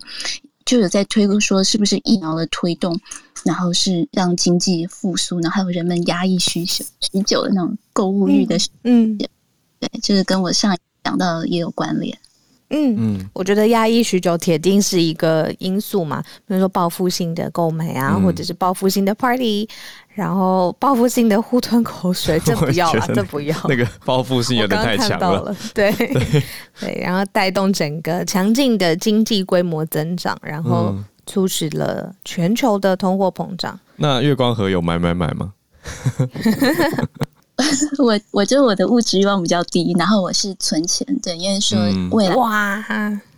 [0.68, 3.00] 就有在推估说，是不是疫苗的推动，
[3.42, 9.26] 然后是让经济复苏，然后还有人们压抑需求许久的那种购物欲的，嗯，对，
[10.02, 12.18] 就是跟我上一讲到的也有关联。
[12.68, 19.66] 嗯嗯，我觉得压抑许久铁定是一个因素嘛，比如说报复性的购买啊，嗯、或者是报复性的 party，
[20.18, 23.57] 然后报复性的互吞口水， 这不要啊，这不要。
[23.68, 26.42] 那个报复性有点太强了，了，对对，
[26.81, 30.92] 对，然后带动整个强劲的经济规模增长，然后
[31.24, 33.78] 促使了全球的通货膨胀。
[33.94, 35.52] 那月光河有买买买吗？
[37.98, 41.78] 我我觉得我的物质欲望比较低，然后我是存钱，对，因为说
[42.11, 42.85] 未来、嗯、哇，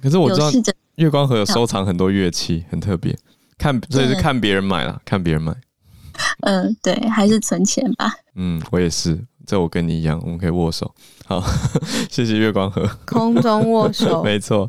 [0.02, 0.50] 可是我知道
[0.94, 3.14] 月光河有收藏很多乐器，很特别，
[3.58, 5.54] 看所以是看别人买了，看别人买，
[6.40, 8.12] 嗯、对，还是存钱吧。
[8.34, 10.94] 嗯，我也是，这我跟你一样，我们可以握手。
[11.26, 11.42] 好，
[12.10, 14.68] 谢谢月光河，空中握手， 没错。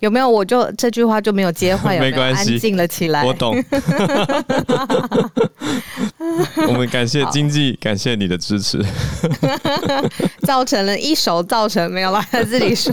[0.00, 0.28] 有没有？
[0.28, 2.10] 我就这句话就没有接话， 有没有？
[2.10, 3.24] 没关系，安静了起来。
[3.24, 3.56] 我懂。
[6.68, 8.84] 我们感谢经济，感谢你的支持。
[10.42, 12.92] 造成了一手造成没有了，他自己说。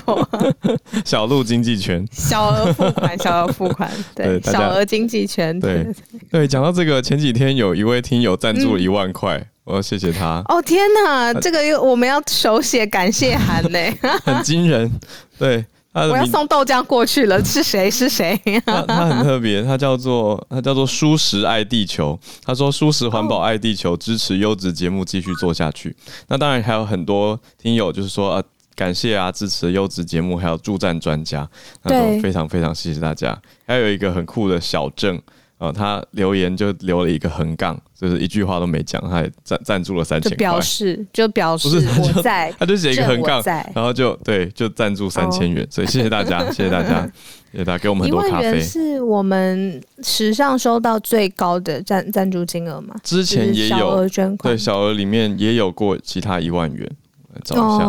[1.03, 5.87] 小鹿经济圈，小额付款，小额付款，对，对小额经济圈，对
[6.31, 6.47] 对。
[6.47, 10.41] 讲到这个，前几天有一位听友赞助了一万块，嗯、我要谢谢他。
[10.47, 13.79] 哦天哪，这个又我们要手写感谢函呢，
[14.23, 14.89] 很惊人，
[15.37, 15.65] 对。
[15.93, 17.89] 我要送豆浆过去了， 是谁？
[17.89, 18.39] 是谁？
[18.63, 22.17] 他他很特别，他叫做他叫做舒适爱地球。
[22.45, 25.95] 他说舒适环保爱地球，支持优质节目继续做下去。
[26.27, 28.43] 那当然还有很多听友就是说啊
[28.75, 31.49] 感谢啊，支持优质节目，还有助战专家，
[31.81, 33.35] 那都非常非常谢谢大家。
[33.65, 35.19] 还有一个很酷的小郑。
[35.59, 43.41] 哦，他留言就留了一个横杠，就是一句话都没讲，他还赞赞助了三千块，表示就表示我在，他就写一个横杠，
[43.73, 47.01] 然后就对，就赞助三千元，所以谢谢大家，谢谢大家，
[47.51, 48.61] 谢谢大家给我们很多咖啡。
[48.61, 52.93] 是我们史上收到最高的赞赞助金额嘛？
[53.03, 56.87] 之前也有捐款，对，小额里面也有过其他一万元，
[57.33, 57.85] 来找一下，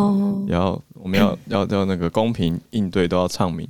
[0.48, 3.68] 然后我们要 要要那个公平应对，都要唱名。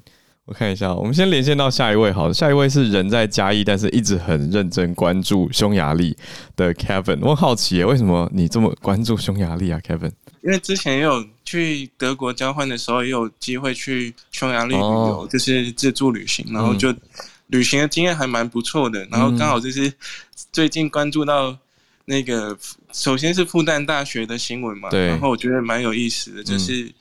[0.49, 2.11] 我看一下，我们先连线到下一位。
[2.11, 6.17] 好，下一位是人在嘉义，但是一直很认真关注匈牙利
[6.57, 7.19] 的 Kevin。
[7.21, 10.11] 我很好奇耶，为什么你这么关注匈牙利啊，Kevin？
[10.43, 16.95] 因为之前也有去德国交换的时候，也有机会去匈牙利旅游，哦、就是自助旅行，然后就
[17.49, 19.07] 旅行的经验还蛮不错的。
[19.11, 19.93] 然后刚好就是
[20.51, 21.55] 最近关注到
[22.07, 22.57] 那个，
[22.95, 26.85] 首先是复旦大学的新闻嘛，对，然后我觉得蛮有意思的，就是。
[26.85, 26.95] 嗯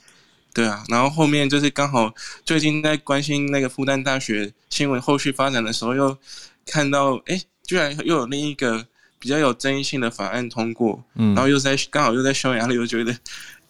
[0.58, 2.12] 对啊，然后后面就是刚好
[2.44, 6.18] 最近在关心那个复旦大学新闻后续发展的时候，又
[6.66, 8.84] 看到哎，居然又有另一个
[9.20, 13.16] 比较有争议性的法案通过，嗯，然后又在刚好又在匈牙利，我觉得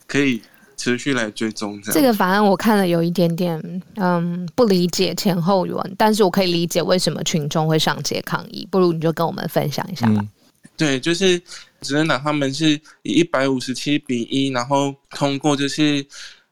[0.08, 0.42] 可以
[0.78, 1.94] 持续来追踪这样。
[1.94, 3.62] 这个法案我看了有一点点
[3.96, 8.66] 嗯不理解前后文，但是我可以理解为什么群众会上街抗议。
[8.72, 10.22] 不如你就跟我们分享一下吧。
[10.22, 10.30] 嗯、
[10.78, 11.38] 对，就是
[11.82, 16.08] 执政党他们是以一百五十七比一，然后通过就是。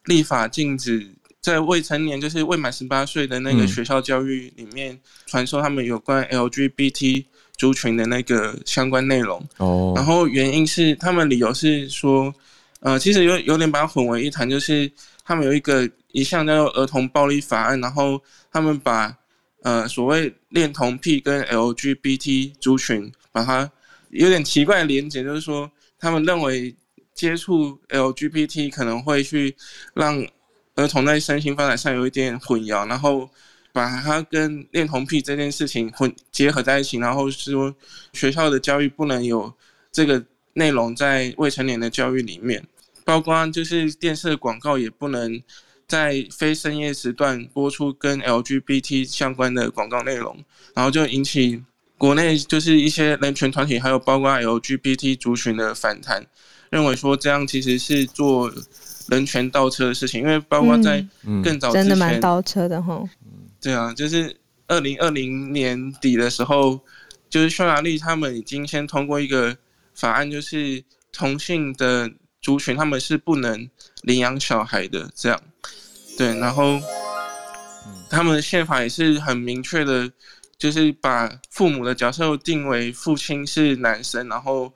[0.06, 1.08] 立法禁止
[1.40, 7.24] 在未成年，就是未满十八岁的那个学校教育里面传授他们有关 LGBT
[7.56, 9.40] 族群的那个相关内容。
[9.58, 12.34] 哦，然后原因是他们理由是说，
[12.80, 14.90] 呃，其实有有点把它混为一谈，就是
[15.24, 19.16] 他们有一个一项叫做儿童暴力法案，然后他们把
[19.62, 23.70] 呃所谓恋童癖跟 LGBT 族群把它
[24.10, 26.74] 有点奇怪的连结，就是说他们认为。
[27.16, 29.56] 接触 LGBT 可能会去
[29.94, 30.24] 让
[30.76, 33.28] 儿童在身心发展上有一点混淆，然后
[33.72, 37.74] 把它跟恋童癖这件事情混结合在一起，然后说
[38.12, 39.52] 学校的教育不能有
[39.90, 42.64] 这个内容在未成年的教育里面，
[43.04, 45.42] 包括就是电视广告也不能
[45.88, 50.44] 在非深夜时段播出跟 LGBT 相关的广告内容，
[50.74, 51.62] 然后就引起
[51.96, 56.26] 国内就是一些人权团体还有包括 LGBT 族群的反弹，
[56.76, 58.52] 认为说这样其实是做
[59.08, 61.02] 人权倒车的事情，因为包括在
[61.42, 63.02] 更早之前、嗯嗯、真的蛮倒车的哈。
[63.62, 66.78] 对啊，就是二零二零年底的时候，
[67.30, 69.56] 就是匈牙利他们已经先通过一个
[69.94, 72.12] 法案，就是同性的
[72.42, 73.70] 族群他们是不能
[74.02, 75.40] 领养小孩的，这样。
[76.18, 76.78] 对，然后
[78.10, 80.10] 他们的宪法也是很明确的，
[80.58, 84.72] 就是把父母的角色定为父亲是男生，然后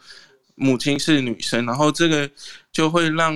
[0.60, 2.30] 母亲是女生，然后这个
[2.70, 3.34] 就会让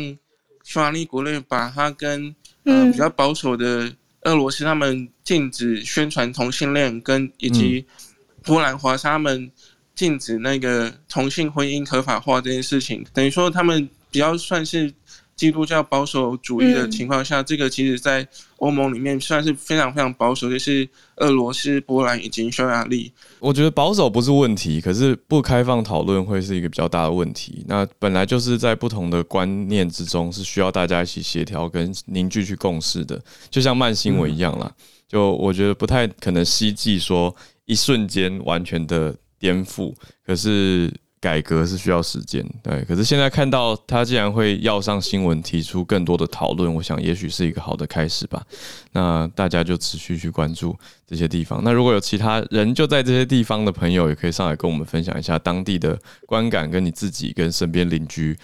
[0.63, 2.33] 匈牙利国内把他跟
[2.65, 3.93] 呃比较保守的。
[4.27, 7.85] 俄罗斯他们禁止宣传同性恋，跟以及
[8.43, 9.53] 波兰华沙他们
[9.95, 14.91] 禁止那个同性婚姻合法化这件事情，等于说他们比较算是
[15.37, 23.13] 基督教保守主义的情况下，这个其实在欧盟里面算是非常非常保守，就是俄罗斯、波兰以及匈牙利。
[23.45, 27.63] 我觉得保守不是问题，可是不开放讨论会是一个比较大的问题。
[27.69, 33.23] 那本来就是在不同的观念之中，是需要大家一起协调跟凝聚去共识的。
[33.51, 34.73] 就像慢新闻一样啦，
[35.07, 37.37] 就我觉得不太可能希冀说
[37.67, 39.93] 一瞬间完全的颠覆，
[40.25, 40.91] 可是。
[41.25, 42.85] 改革是需要时间，对。
[42.85, 48.45] 可是现在看到他既然会要上新闻，提出更多的讨论，我想也许是一个好的开始吧。
[48.93, 51.63] 那大家就持续去关注这些地方。
[51.65, 58.37] 那如果有其他人就在这些地方的朋友，也可以上来跟我们分享一下当地的观感，跟你自己跟身边邻居，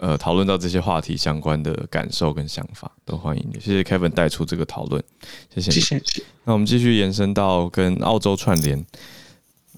[0.00, 3.60] 呃，讨论到这些话题相关的感受跟想法，都欢迎你。
[3.60, 5.00] 谢谢 Kevin 带出这个讨论，
[5.54, 5.70] 谢谢。
[5.70, 6.24] 谢谢。
[6.42, 8.84] 那我们继续延伸到跟澳洲串联。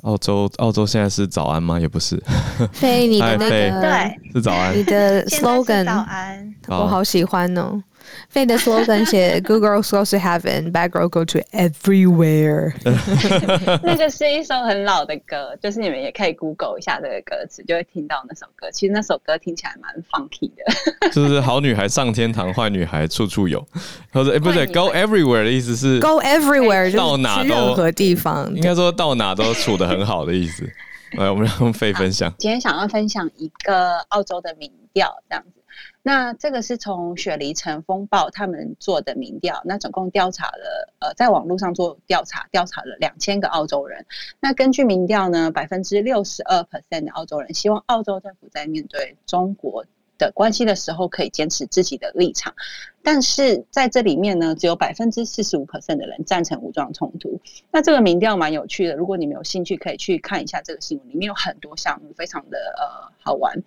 [0.02, 1.78] 澳洲，澳洲现在是早安吗？
[1.78, 2.22] 也不是。
[2.72, 4.76] 飞，你的那个对，是早安。
[4.76, 7.82] 你的 slogan，早安，我好喜欢哦。
[8.28, 12.72] 飞的 slogan 写 Good girls go to heaven, bad girls go to everywhere。
[13.82, 18.70] 那个是一首很老的歌，就是你们也可以 Google 一下这个歌词，就会听到那首歌。
[18.70, 21.10] 其实那首歌听起来蛮 funky 的。
[21.12, 23.66] 就是好女孩上天堂，坏女孩处处有。
[24.12, 30.68] 或者哎，不对，Go everywhere 的意思是 Go everywhere，到哪都任何地方，应该说到哪都处的很好的意思。
[31.12, 32.32] 来，我们让费分享。
[32.38, 35.62] 今天想要分享一个澳洲的民调，这样子。
[36.02, 44.04] 那这个是从雪梨城风暴他们做的民调，那总共调查了，呃，在网络上做调查，调查了两千个澳洲人。
[44.40, 49.84] 那根据民调呢，百分之六十二 percent 的澳洲人希望澳洲政府在面对中国
[50.18, 52.54] 的关系的时候，可以坚持自己的立场。
[53.02, 57.40] 但是在这里面呢，只有百分之四十五 percent 的人赞成武装冲突。
[57.70, 63.62] 那这个民调蛮有趣的，如果你们有兴趣，可以去看一下这个新闻，里面有很多项目，非常的呃好玩。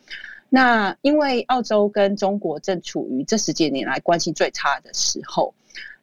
[0.49, 5.53] 那因为澳洲跟中国正处于这十几年来关系最差的时候，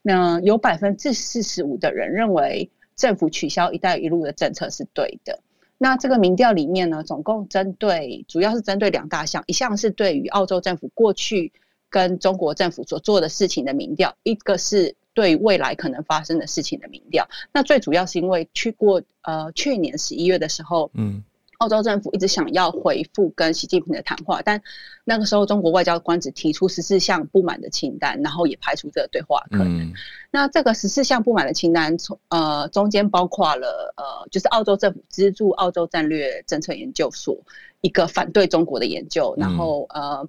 [0.01, 5.39] 那有百分之四十五的人认为政府取消“一带一路”的政策是对的。
[5.79, 11.53] 那这个民调里面呢，总共针对主要是针对两大项，一项是对于澳洲政府过去
[11.89, 17.29] 跟中国政府所做的事情的民调，一个是对未来可能发生的事情的民调。
[17.53, 21.23] 那最主要是因为去过呃去年十一月的时候，嗯。
[21.59, 24.63] 澳洲政府一直想要回复跟习近平的谈话，但
[25.05, 29.81] 那个时候中国外交官只提出十四项不满的清单，然后也排除这个对话可能。
[29.81, 29.93] 嗯、
[30.31, 37.37] 那这个十四项不满的清单，从呃中间包括了呃，就是澳洲政府资助澳洲战略政策研究所
[37.81, 40.29] 一个反对中国的研究，然后呃，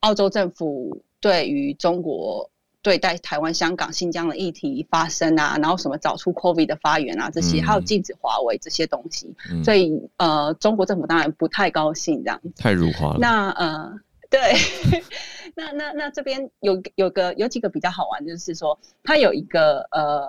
[0.00, 2.50] 澳洲政府对于中国。
[2.84, 12.52] 对待台湾、香港、新疆的议题发生啊，然后什么找出 COVID 的发源啊，这些、嗯、还有禁止华为这些东西，嗯、所以呃，中国政府当然不太高兴这样子。
[12.58, 13.18] 太辱华了。
[13.18, 13.90] 那呃，
[14.28, 14.52] 对，
[15.56, 20.28] 那那那这边有有个有几个比较好玩，就是说它有一个呃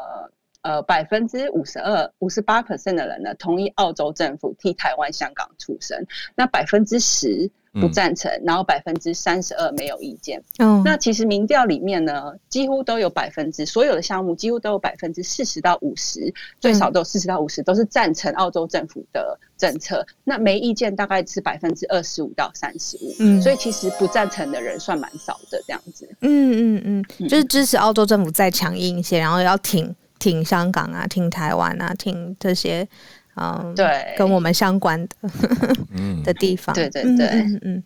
[0.62, 7.52] 呃百分之五十二五十八 percent 的人呢同意澳洲政府替台湾、香港出声，那百分之十。
[7.80, 10.42] 不赞成，然后百分之三十二没有意见。
[10.60, 20.06] 嗯，那其实民调里面呢，几乎都有百分之所有的项目几乎都有百分之四十到五十，最少都有四十到五十都是赞成澳洲政府的政策。
[20.24, 23.14] 那没意见大概是百分之二十五到三十五。
[23.20, 26.08] 嗯，所以其实不赞成的人算蛮少的这样子。
[26.22, 32.88] 嗯嗯嗯，就是支持澳洲政府再强硬一些，然后要挺挺香港啊，挺台湾啊，挺这些。
[33.36, 35.16] 嗯，对，跟我们相关的
[36.26, 36.74] 的地方。
[36.74, 37.84] 对对对，嗯嗯。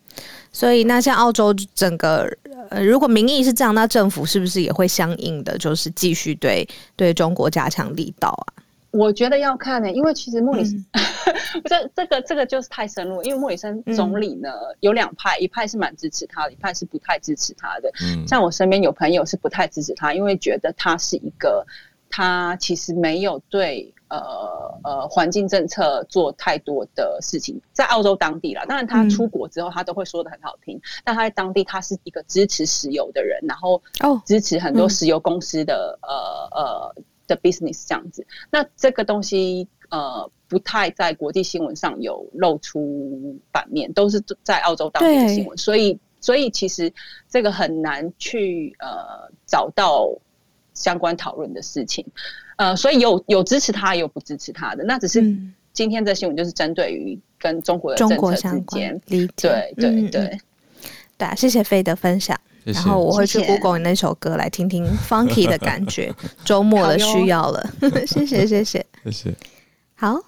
[0.52, 2.28] 所以那像澳洲整个，
[2.70, 8.62] 呃，如果民意是这样，那政府是不是也会相应的，就是继续对对中国加强力道啊？
[8.92, 13.22] 我觉得要看呢、欸，因为其实莫里森，嗯、 这这个这个就是太深入。
[13.22, 17.88] 因为莫里森总理呢、嗯、有两派，一派是蛮支持他的，一派是不太支持他的。
[18.02, 21.64] 嗯，像我身边有朋友是不太支持他，因为觉得他是一个
[22.08, 28.64] 他其实没有对呃呃环境政策做太多的事情，在澳洲当地啦。
[28.66, 33.82] 当然他出国之后他都会说的很好听，嗯、但他在当地他是一个支持石油的人，然后
[34.26, 36.94] 支持很多石油公司的、嗯、呃呃。
[37.30, 46.92] 的 business 这样子，那这个东西呃不太在国际新闻上有露出版面，都是在澳洲当地的新闻，所以所以其实
[47.28, 50.10] 这个很难去呃找到
[50.74, 52.04] 相关讨论的事情，
[52.60, 55.24] 呃，所以有有支持他，也有不支持他的，那只是
[55.72, 60.38] 今天这新闻就是针对于跟中国的政策之间，对对对对，
[61.16, 62.38] 对啊，谢谢飞的分享。
[62.64, 67.66] 然后我会去 Google 那首歌来听听 Funky 的感觉，周末的需要了。
[68.06, 69.34] 谢谢谢谢谢谢。
[69.94, 70.20] 好，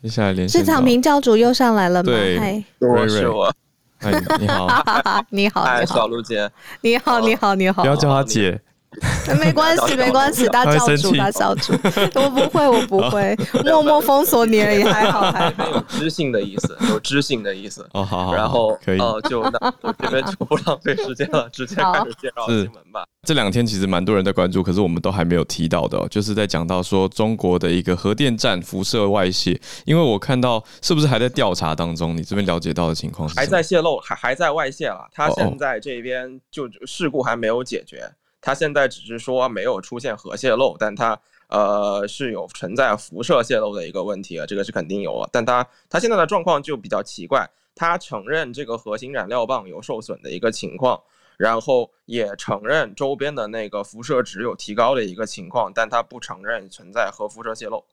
[0.00, 0.60] 接下来连线。
[0.60, 2.12] 市场评教主又上来了吗？
[2.12, 3.52] 对，瑞瑞，
[3.98, 6.48] 嗨， 你好，你好，嗨，小鹿姐，
[6.82, 8.60] 你好，你好，你好，不要叫她姐。
[9.38, 11.72] 没关系， 没关系，大教主，大教主，
[12.14, 15.68] 我 不会，我不会，默默封锁你而已，还好，还好。
[15.70, 17.88] 有知性的意思，有知性的意思。
[17.92, 18.34] 哦，好好。
[18.34, 18.98] 然后，可以。
[18.98, 23.04] 哦，就那我这边就不浪费时间了，直接开始介绍新闻吧。
[23.22, 32.16] 这两天其实蛮多人在关注，可是我们都还没有提到的，就是在讲到说中国的一个核电站辐射外泄，因为我看到是不是还在调查当中？
[32.16, 33.36] 你这边了解到的情况是？
[33.36, 35.08] 还在泄漏，还还在外泄了。
[35.12, 38.10] 他现在这边就事故还没有解决。
[38.40, 45.28] 他现在只是说没有出现核泄漏，但他呃是有存在辐射泄漏的一个问题啊，这个是肯定有啊。
[45.30, 50.98] 但他他现在的状况就比较奇怪，他承认这个核心燃料棒有受损的一个情况，
[51.36, 57.84] 然后也承认周边的那个辐射值有提高的一个情况，但他不承认存在核辐射泄漏，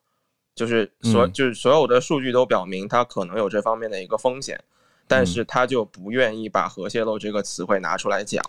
[0.56, 4.58] 就是所就是所有的数据都表明他可能有这方面的一个风险，
[5.08, 8.41] 但是他就不愿意把核泄漏这个词汇拿出来讲，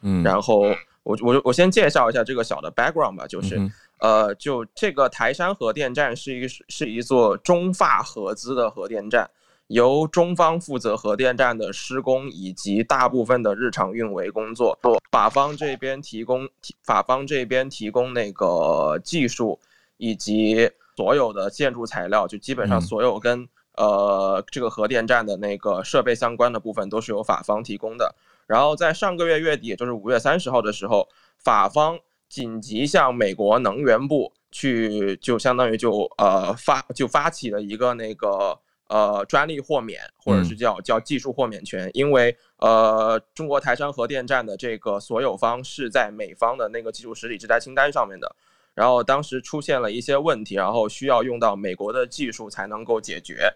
[0.00, 0.74] 嗯，然后。
[1.04, 9.30] 我我我先介绍一下这个小的 background 吧，就是，嗯、呃，就这个台山核电站是一是一座中法合资的核电站，
[9.66, 14.78] 由中方负责核电站的施工以及大部分的日常运维工作，
[15.10, 16.48] 法方这边提供
[16.82, 19.60] 法方这边提供那个技术
[19.98, 23.40] 以及所有的建筑材料，就基本上所有跟、
[23.72, 28.14] 嗯、呃这个核电站的那个设备相关的部分都是由法方提供的。
[28.46, 48.36] 然后在上个月月底，也就是五月三十号的时候，法方紧急向美国能源部去，就相当于就呃发就发起了一个那个呃专利豁免，或者是叫叫技术豁免权，因为呃中国台山核电站的这个所有方是在美方的那个技术实体制裁清单上面的，
[48.74, 53.52] 然后当时出现了一些问题，然后需要用到美国的技术才能够解决。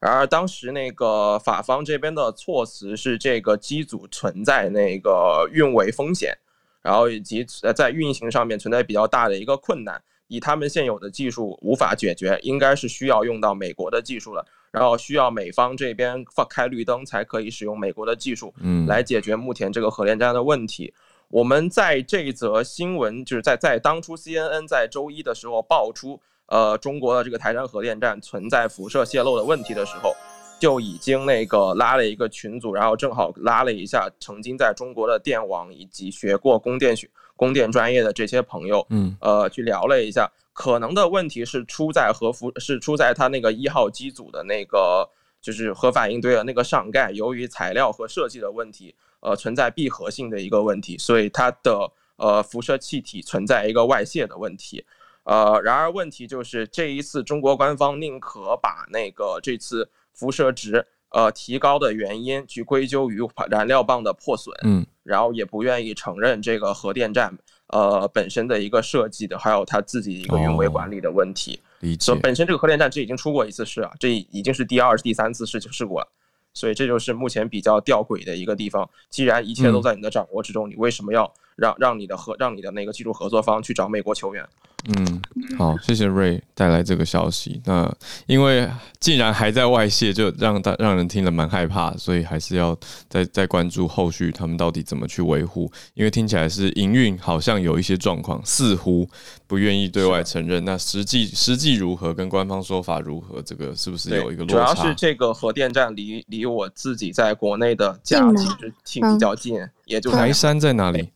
[0.00, 6.34] 然而，当时那个法方这边的措辞是，这个机组存在那个运维风险，
[6.80, 7.44] 然后以及
[7.76, 20.94] 在运行上面存在比较大的一个困难，以他们现有的技术无法解决，应该是需要用到美国的技术了，然后需要美方这边放开绿灯才可以使用美国的技术，嗯，来解决目前这个核电站的问题。
[21.30, 26.20] 我们在这则新闻，就是在在当初 CNN 在周一的时候爆出。
[26.46, 30.12] 呃，中国的这个台山核电站存在辐射泄漏的问题的时候，
[30.58, 45.08] 就已经那个拉了一个群组，然后正好拉了一下曾经在中国的电网以及学过供电学、供电专业的这些朋友，嗯，呃，去聊了一下，可能的问题是出在核辐，是出在它那个一号机组的那个
[45.40, 54.84] 就是核反应堆的那个上盖，由于材料和设计的问题，呃，存在闭合性的一个问题，所以它的呃辐射气体存在一个外泄的问题。
[55.24, 67.36] 呃，然而问题就是这一次中国官方宁可把那个这次辐射值呃提高的原因去归咎于燃料棒的破损，嗯，然后也不愿意承认这个核电站
[67.68, 71.60] 呃本身的一个设计的还有它自己一个运维管理的问题。
[71.80, 72.04] 理解。
[72.04, 76.08] 所以本身这个核电站这已经出过一次事啊，这已经是第二、第三次事情事故了，
[76.52, 78.88] 所以这就是目前比较吊诡的一个地方。
[79.08, 84.44] 既然一切都在你的掌握之中，嗯、你为什么要让让你的合让你的那个技术合作方去找美国球员？
[84.88, 85.22] 嗯，
[85.58, 87.60] 好，谢谢 Ray 带来这个消息。
[87.66, 87.94] 那
[88.26, 88.66] 因为
[88.98, 92.74] 既然还在外泄，就让大让人听了蛮害怕，所以还是要
[93.06, 95.70] 再再关注后续他们到底怎么去维护。
[95.92, 99.06] 因为听起来是营运好像有一些状况，似乎
[99.46, 100.64] 不愿意对外承认。
[100.64, 104.72] 那实际实际如何，跟官方说法如何，这个是不是有一个落差？
[104.72, 111.10] 主要是这个核电站离离我自己在国内的家其实挺比较近，也就台山在哪里？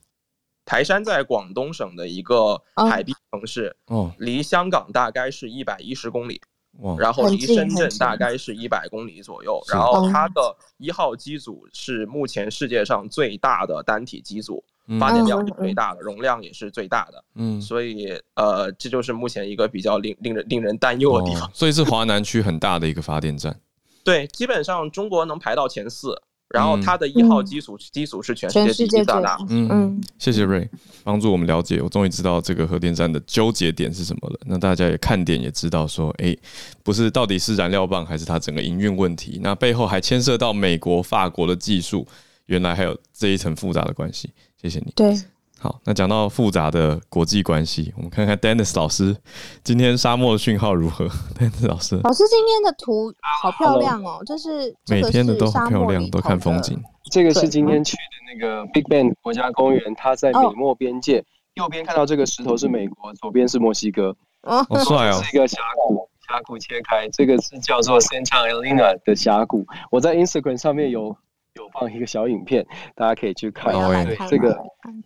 [0.65, 6.41] 台山在广东省的一个海滨城市，哦，离香港大概是一百一十公里，
[6.81, 14.65] 哦，然后离深圳大概是一百公里左右，然后它的一号机组是目前世界上最大的单体机组，
[14.99, 23.61] 发电量是最大的，容量也是最大的，嗯，所以呃，这就是目前一个比较令令人令人担忧的地方，所以是华南区很大的一个发电站，
[24.03, 26.23] 对，基本上中国能排到前四。
[26.55, 29.37] 然后它的一号机组机组是全世界第一大。
[29.49, 30.69] 嗯嗯，谢谢 Ray
[31.03, 34.39] 帮助我们了解，我终于知道这个核电站的纠结点是什么了。
[34.47, 36.37] 那大家也看点也知道说，哎，
[36.83, 39.41] 不是到底是燃料棒还是它整个营运问题？
[39.43, 42.07] 那背后还牵涉到美国、法国的技术，
[42.47, 44.31] 原来还有这一层复杂的关系。
[44.61, 44.93] 谢谢你。
[44.95, 45.21] 对。
[45.65, 49.17] 好，那讲到复杂的国际关系，我们看看 Dennis 老师
[49.63, 51.07] 今天沙漠的讯号如何？
[51.41, 53.11] Dennis 老师，老师今天的图
[53.41, 56.79] 好漂亮哦，就是每天的都很漂亮，都看风景。
[57.11, 58.01] 这个是今天去的
[58.31, 64.15] 那个 Big Bend 国家公园，它在美墨边界，右边看到这个石头是美国，左边是墨西哥。
[64.43, 65.23] 哦，好帅哦！
[65.23, 65.57] 是一个峡
[65.89, 69.65] 谷，峡谷切开，这个是叫做 Santa Elena 的峡谷。
[69.91, 71.17] 我在 Instagram 上面有。
[71.57, 73.73] 有放一个小影片，大家可以去看。
[73.73, 74.57] 对，这个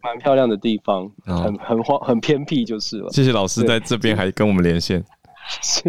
[0.03, 3.11] 蛮漂亮的地方，很很荒很偏僻就是了。
[3.11, 5.05] 谢谢老师在这边还跟我们连线。
[5.63, 5.83] 是，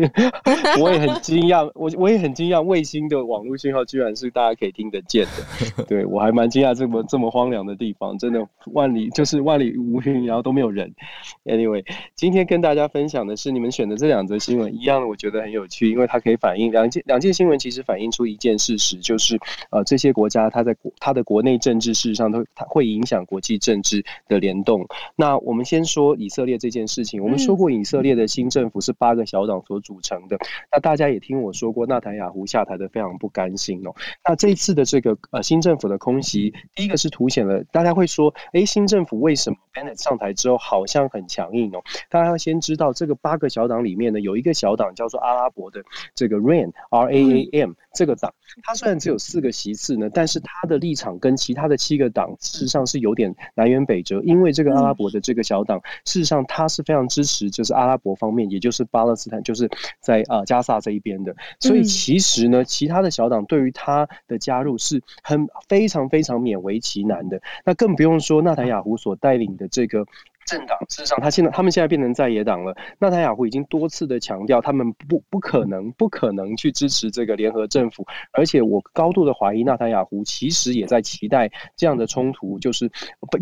[0.80, 5.84] 我也很惊讶，我我也很惊讶，卫星的网络信号居然是大家可以听得见的。
[5.84, 10.96] 对，我还蛮惊讶，这么这么荒凉的地方，真的万里就是万里无云，然后都没有人。
[11.44, 11.84] Anyway，
[12.16, 19.38] 今天跟大家分享的是你们选的这两则新闻，一样的我觉得很有趣，因为它可以反映两件两件新闻，其实反映出一件事实，就是
[19.72, 24.88] 呃这些国家它在国它的国内政治事实上都它会影响国际政治的联动。
[25.18, 29.49] 那我们先说以色列这件事情，我们说过以色列的新政府是八个小。
[29.50, 30.38] 党所组成的，
[30.72, 33.94] 那大家也听我说过，纳坦雅胡下台的非常不甘心哦。
[34.28, 41.82] 那这一次的这个呃新政府的空袭，第一个是凸显了大家会说，哎，新政府为什么 Bennett 上台之后好像很强硬哦？
[42.10, 45.82] 大家要先知道，这个八个小党里面呢，有一个小党叫做阿拉伯的
[46.14, 48.32] 这个 RAN R A A M 这个党，
[48.64, 59.39] 它虽然只有四个席次呢，但是它的立场跟其他的七个党事实上是有点南辕北辙，因为这个阿拉伯的这个小党事实上它是非常支持就是阿拉伯方面，也就是巴勒斯坦。
[59.44, 59.70] 就是
[60.00, 67.42] 在啊加萨这一边的，所以其实呢，其他的小党对于他的加入是很非常非常勉为其难的。
[67.66, 70.06] 那更不用说纳坦雅胡所带领的这个。
[70.50, 72.76] 政党事实上，他现在他们现在变成在野党了。
[72.98, 78.06] 纳塔雅胡已经多次的强调，他们不不可能不可能去支持这个联合政府。
[78.34, 82.58] 而且我高度的怀疑，纳塔雅胡其实也在期待这样的冲突。
[82.60, 82.90] 就是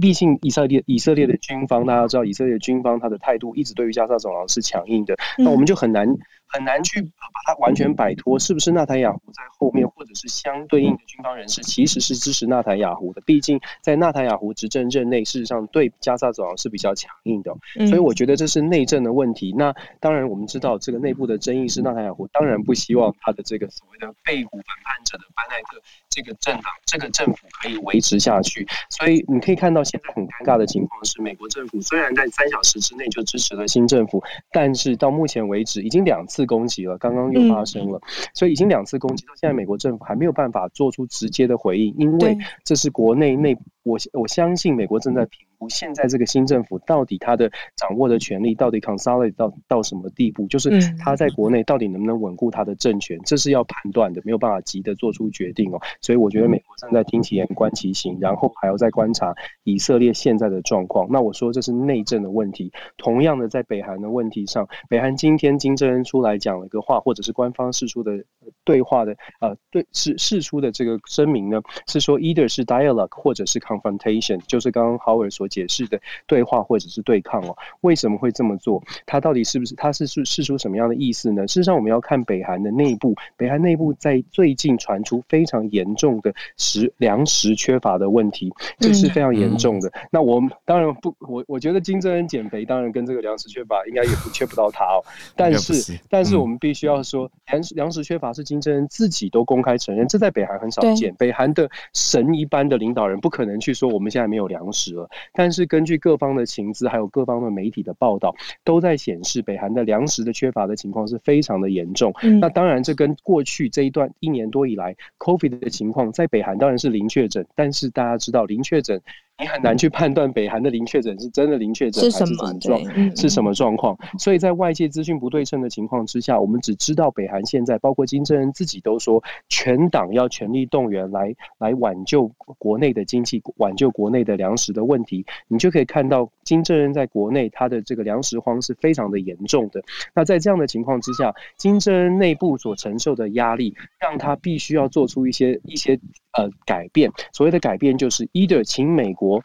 [0.01, 5.15] 毕竟以色列以色列的军方，大家知道，以色列军方他的态度一直对于加沙走廊是强硬的。
[5.37, 6.07] 那我们就很难
[6.47, 7.09] 很难去把
[7.45, 8.37] 它完全摆脱。
[8.37, 13.21] 是不是纳坦雅胡在后面，或者是相对应的军方人士其实是支持纳坦雅胡的？
[13.21, 16.87] 毕竟在纳坦雅胡执政任内，事实上对加沙走廊是比较。
[16.97, 19.53] 强硬的，所以我觉得这是内政的问题。
[19.55, 25.79] 那当然，我们知道这个内部的争议是纳坦雅胡当然不希望他的这个所谓的被捕反叛者的班奈特
[26.17, 28.67] 这个政党、这个政府可以维持下去。
[28.89, 38.01] 所以你可以看到，现在很尴尬的情况是，美国政府虽然在三小时之内就支持了新政府，但是到目前为止已经两次攻击了，刚刚又发生了，
[38.33, 45.45] 所以已经两次攻击到现在，美国政府还没有办法做出直接的回应，因为这是国内内我我相信美国正在评。
[45.69, 50.45] 现在这个新政府到底他的掌握的权力到底 consolidate 到到什么地步？
[50.47, 55.81] 就是他在国内到底能不能稳固他的政权，这是要判断的，没有办法急着做出决定哦。
[55.99, 59.33] 所以我觉得美国正在听其言观其行，然后还要再观察
[59.63, 61.07] 以色列现在的状况。
[61.09, 62.71] 那我说这是内政的问题。
[62.97, 68.23] 同样的，在北韩的问题上，北韩今天金正恩出来讲了一个话，或者是官方释出的
[68.63, 75.46] 对话的呃对释释出的这个声明呢，是说 either 是 dialogue 或者是 confrontation，就是刚刚 Howard 所。
[75.47, 78.81] 解释的对话或者是对抗哦，为什么会这么做？
[79.05, 81.47] 他到底是不是他是是是出什么样的意思呢？
[81.47, 89.91] 事实上，我们要看北韩的内部，北韩内部在最近传出非常严重的食粮食缺乏的问题，这是非常严重的。
[90.11, 95.03] 那我们当然不，我我觉得金正恩减肥当然跟这个粮食缺乏应该也不缺不到他哦。
[95.35, 101.13] 但是但是我们必须要说，粮食粮食缺乏是金正恩自己都公开承认，这在北韩很少见。
[101.15, 105.09] 北韩的神一般的领导人不可能去说我们现在没有粮食了。
[105.37, 112.11] 但是根据各方的情资，还有各方的媒体的报道，都在显示北韩的粮食的缺乏的情况是非常的严重。
[112.23, 118.99] 嗯、那当然，这跟过去这一段一年多以来 COVID 的情况，在北韩当然是零确诊，但是大家知道零确诊。
[119.39, 123.95] 你很难去判断北韩的零确诊是真的零确诊还是怎么状，是什么状况。
[124.17, 132.27] 所以在外界资讯不对称的情况之下，我们只知道北韩现在，包括金正恩自己都说，全党要全力动员来来挽救
[132.57, 135.23] 国内的经济，挽救国内的粮食的问题。
[135.47, 139.83] 你就可以看到金正恩在国内他的这个粮食荒是非常的严重的。
[140.15, 145.99] 那在这样的情况之下，金正恩内部所承受的压力，让他必须要做出一些一些。
[146.37, 149.41] 呃，改变，所谓的改变就是 either 请美国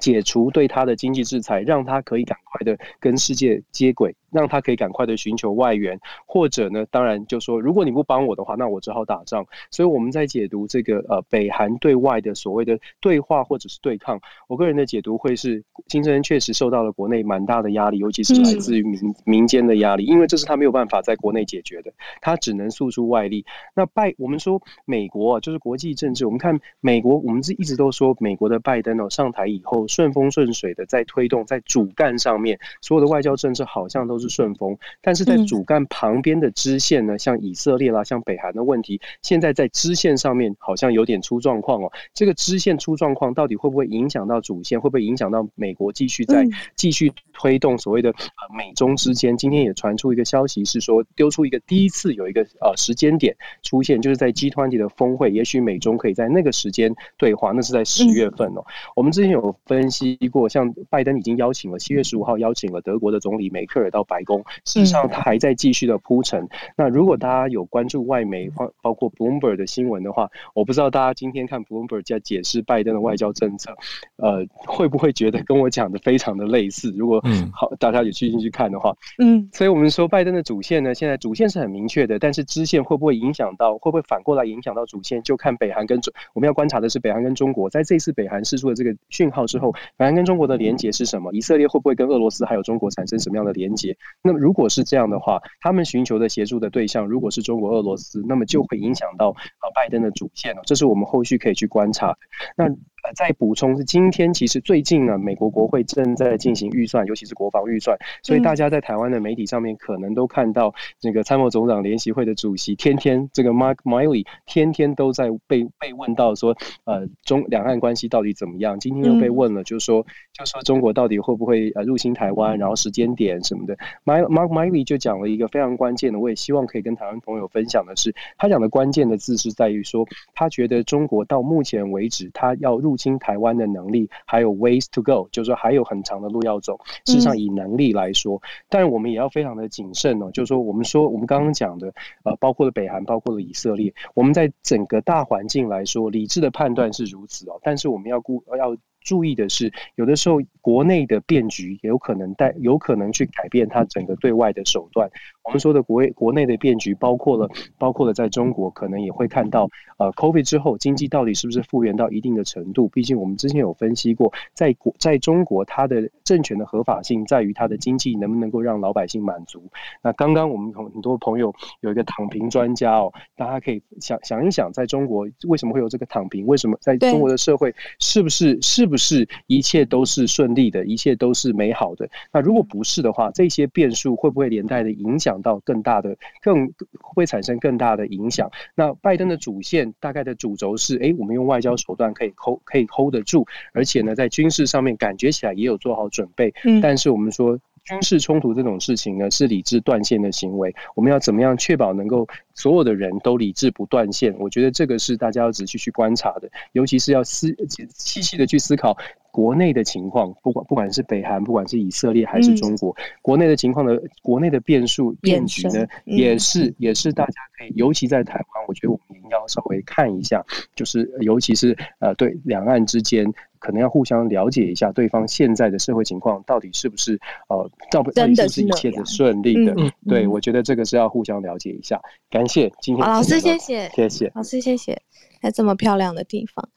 [0.00, 4.14] 解除对他的经济制裁，让他可以赶快的跟世界接轨。
[4.36, 9.46] 让他可以赶快的寻求外援，或者呢，当然就说，如果你不帮我的话，那我只好打仗。
[9.70, 23.46] 所以我们在解读这个呃北韩对外的所谓的对话或者是对抗，我个人的解读会是，金正恩确实受到了国内蛮大的压力，尤其是来自于民、嗯、民间的压力，因为这是他没有办法在国内解决的，他只能诉诸外力。
[23.74, 34.25] 那拜我们说美国啊就是国际政治，我们看美国，我们是一直都说美国的拜登哦上台以后顺风顺水的在推动在主干上面所有的外交政策好像都是。
[34.28, 41.92] 顺风，但是在主干旁边的支线呢，像以色列啦，像北韩的问题，现在在支线上面好像有点出状况哦。
[42.14, 44.80] 这个支线出状况，到底会不会影响到主线？
[44.80, 48.12] 会不会影响到美国继续在继续推动所谓的
[48.56, 49.36] 美中之间？
[49.36, 58.64] 今天也传出一个消息，是说丢出一个第一次有一个呃时间点出现，就是在 G20 的峰会，也许美中可以在那个时间对话，那是在十月份哦。
[58.94, 64.44] 我们之前有分析过，像拜登已经邀请了七月十五号邀请了德国的总理梅克尔到白宫。
[64.64, 66.48] 事实上，它还在继续的铺陈。
[66.76, 73.76] 那如果大家有关注外媒，包包括 Bloomberg 的新闻的话，我不知道大家今天看 Bloomberg 在解释拜登的外交政策，
[74.16, 76.92] 呃，会不会觉得跟我讲的非常的类似？
[76.96, 91.32] 如果好，大家有去进去看的话，嗯，所以我们说拜登的主线呢，现在主线是很明确的，但是支线会不会影响到，会不会反过来影响到主线，就看北韩跟中，我们要观察的是北韩跟中国在这次北韩释出的这个讯号之后，北韩跟中国的连结是什么？
[91.32, 93.95] 以色列会不会跟俄罗斯还有中国产生什么样的连结？
[94.22, 100.62] 那么如果是这样的话，他们寻求的协助的对象如果是中国、俄罗斯，那么就会影响到啊拜登的主线了。
[100.64, 102.18] 这是我们后续可以去观察的。
[102.56, 102.76] 那。
[103.14, 118.80] 再补充是，今天其实最近呢，美国国会正在进行预算，尤其是国防预算，所以大家在台湾的媒体上面可能都看到，这个参谋总长联席会的主席天天这个 Mark Milley 天天都在被被问到说，呃，中两岸关系到底怎么样？
[118.80, 123.78] 今天又被问了，就是说，就说中国到底会不会呃入侵台湾，然后时间点什么的。
[124.04, 136.78] Mark Milley 就讲了一个非常关键的，我也希望可以跟台湾朋友分享的是，他讲的关键的字是在于说，他觉得中国到目前为止，他要入侵台湾的能力还有 ways to go，就是说还有很长的路要走。
[137.04, 140.30] 事实上，以能力来说，但是我们也要非常的谨慎哦。
[140.32, 141.92] 就是说，我们说我们刚刚讲的，
[142.24, 147.58] 呃，包括了北韩，包括了以色列，我们在整个大环境来说，理智的判断是如此哦。
[147.62, 148.76] 但是我们要顾要。
[149.06, 155.08] 注意的是，有的时候国内的变局也有可能带，有可能去改变它整个对外的手段。
[155.46, 162.88] 我们说的国国内的变局，包括了包括了在中国，可能也会看到，呃，COVID 之后经济到底是不是复原到一定的程度？
[162.88, 169.62] 毕竟我们之前有分析过，在国在中国，它的政权的合法性在于它的经济能不能够让老百姓满足。
[170.02, 176.46] 那刚刚我们很多朋友有一个躺平专家哦，大家可以想想一想，在中国为什么会有这个躺平？
[176.46, 178.96] 为什么在中国的社会是不是是不是？
[178.96, 182.08] 不是一切都是顺利的，一切都是美好的。
[182.32, 188.50] 那如果不是的话，这些变数会不会连带的影响到更大的、更会产生更大的影响？
[188.74, 196.52] 那拜登的主线大概的主轴是：哎，我们用外交手段可以 hold 可以 hold 得住，而且呢，在军事上面感觉起来也有做好准备。
[196.64, 197.58] 嗯，但是我们说。
[197.86, 200.74] 军事冲突这种事情呢，是理智断线的行为。
[200.96, 204.34] 我们要怎么样确保能够所有的人都理智不断线？
[204.40, 207.54] 我觉得这个是大家要仔细去观察的，尤其是要思
[207.94, 208.98] 细细的去思考
[209.36, 220.42] 国内的情况，不管不管是北韩，不管是以色列还是中国，嗯、国内的情况的国内的变数变局呢，嗯、也是也是大家可以，尤其在台湾，我觉得我们应该要稍微看一下，
[220.74, 223.30] 就是尤其是呃对两岸之间。
[223.58, 227.18] 可能要互相了解一下对方现在的社会情况到底是不是
[227.48, 229.74] 呃，到底是不是一切的顺利的？
[229.76, 232.00] 嗯、对，我觉得这个是要互相了解一下。
[232.30, 235.02] 感谢今天老师，谢谢，谢谢老师，谢谢，
[235.40, 236.68] 在这么漂亮的地方，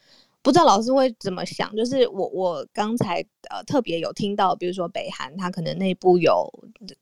[0.41, 1.75] 不知道老师会怎么想？
[1.75, 6.49] 就是我我刚才呃特别有听到，比如说北韩他可能内部有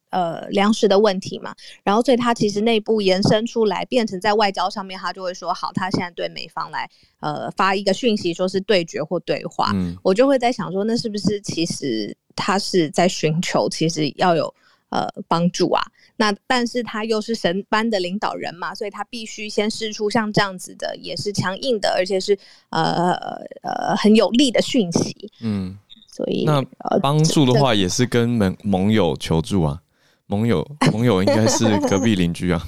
[0.10, 9.72] 呃粮食的问题嘛，然后所以他其实内部延伸出来，变成在外交上面，他就会说好，他现在对美方来呃发一个讯息，说是对决或对话。
[9.76, 14.52] 嗯，我就会在想说，那是不是其实他是在寻求，其实要有
[14.90, 15.84] 呃帮助啊？
[16.18, 22.38] 那但是他又是神班的领导人嘛，所以他必须先释出像这样子的，也是强硬的，而且是
[22.72, 23.13] 呃
[23.61, 25.32] 呃很有力的讯息。
[25.41, 26.61] 嗯，所以那
[27.01, 29.80] 帮助的话，也是跟盟盟友求助啊。
[30.26, 32.61] 盟友 盟友应该是隔壁邻居啊。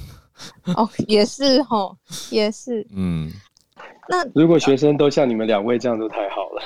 [0.76, 1.94] 哦，也是齁，
[2.30, 2.86] 也是。
[2.92, 3.30] 嗯。
[4.10, 6.60] 那如果学生都像你们两位这样，就太好了。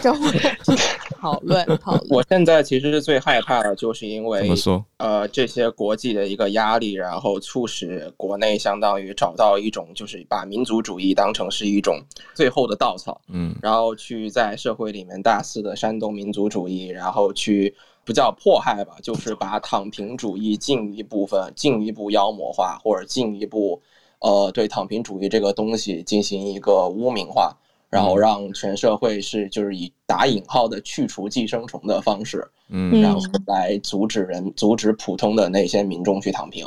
[0.00, 0.76] 就 会
[1.20, 2.06] 讨论讨论。
[2.08, 4.84] 我现在其实是最害怕的，就是因为怎么说？
[4.98, 12.00] 呃，这些国际的一个压力，然后促使国内相当于找到一种，就是把民族主义当成是一种
[12.32, 13.20] 最后的稻草。
[13.28, 13.56] 嗯。
[13.60, 17.74] 然后去在社会里面大肆的煽动民族主义，然后去
[18.04, 23.82] 不叫迫害吧，就是把躺平主义进一部分进一步妖魔化，或者进一步。
[24.24, 27.54] 呃，对躺平主义这个东西进行一个污名化，
[27.90, 36.66] 然后让全社会是就是以打引号的去除寄生虫的方式，嗯，然后来阻止人阻止普通的那些民众去躺平，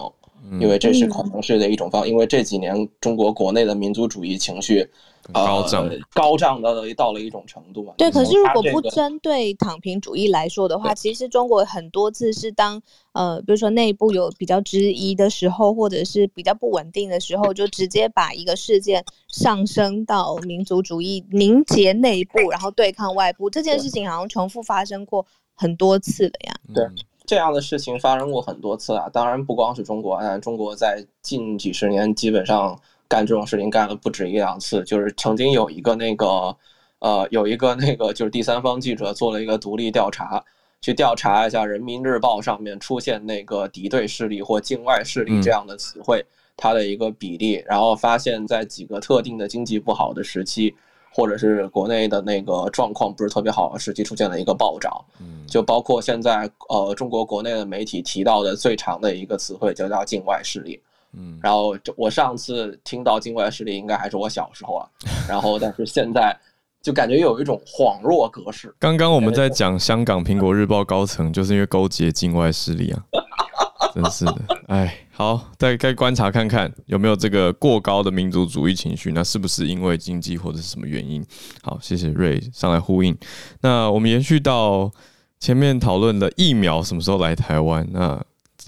[0.59, 4.89] 因为这是可能是的一种方，因为这几年中国国内的民族主义情绪。
[5.33, 7.93] 高涨、呃，高涨到了到了一种程度嘛。
[7.97, 12.81] 对，可是如果不针对躺平主义来说的话，其实中国很多次是当
[13.11, 23.49] 呃，比如说内部有比较质疑的时候，或者是比较不稳定的时候，就直接把一个事件上升到民族主义凝结内部，然后对抗外部。
[23.49, 26.55] 这件事情好像重复发生过很多次了呀。
[26.73, 26.85] 对，
[27.27, 29.07] 这样的事情发生过很多次啊。
[29.13, 32.75] 当然不光是中国，但中国在近几十年基本上。
[33.09, 36.53] 干这种事情干了不止一两次，就是曾经有一个那个，
[36.99, 40.43] 呃，有一个那个就是第三方记者做了一个独立调查，
[40.81, 46.25] 去调查一下《人民日报》上面出现那个敌对势力或境外势力这样的词汇，
[46.57, 50.75] 它的一个比例，然后发现，在几个特定的经济不好的时期，
[51.17, 54.93] 或者是国内的那个状况不是特别好的时期，出现了一个暴涨。
[55.19, 60.79] 嗯就包括现在呃中国国内的媒体提到的最长的一个词汇，就叫境外势力。
[61.13, 64.85] 嗯，然后就我上次听到境外势力，应该还是我小时候啊。
[65.27, 66.37] 然后，但是现在
[66.83, 68.75] 就感觉有一种恍若隔世。
[68.77, 73.01] 刚刚我们在讲香港苹果日报高层，就是因为勾结境外势力啊，
[73.93, 74.41] 真是的。
[74.67, 81.25] 哎，好，再该观察看看有没有这个过高的民族主义情绪，那是不是因为经济或者是什么原因？
[81.61, 83.17] 好，谢谢瑞上来呼应。
[83.61, 84.91] 那我们延续到
[85.39, 87.87] 前面讨论的疫苗什么时候来台湾？
[87.91, 88.21] 那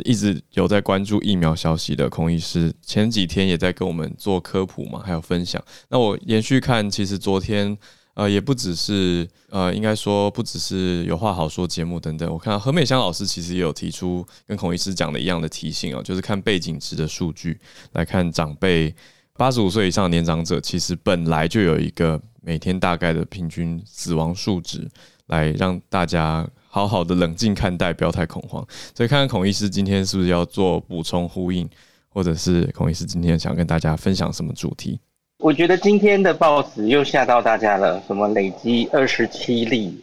[0.06, 5.62] 一直有在关注疫苗消息的孔医师，前几天也在跟我们做科普嘛，还有分享。
[5.90, 7.78] 那我延续看，其实昨天
[8.14, 12.32] 呃也不只是呃，应该说不只是有话好说节目等等。
[12.32, 17.60] 我看到何美香老师其实也有提出跟孔医师讲的一样的提醒哦，就是看背景值的数据
[17.94, 18.94] 来看，长辈
[19.38, 24.90] 八十五岁以上年长者，其实本来就有一个每天大概的平均死亡数值，
[25.28, 26.48] 来让大家。
[26.72, 28.64] 好好的冷静看待，不要太恐慌。
[28.96, 31.68] 所以看看孔医师今天是不是要做补充呼应，
[32.10, 35.00] 或者是孔医师今天想跟大家分享什么主题？
[35.40, 39.98] 我觉得今天的报纸又吓到大家了，什么累积二十七例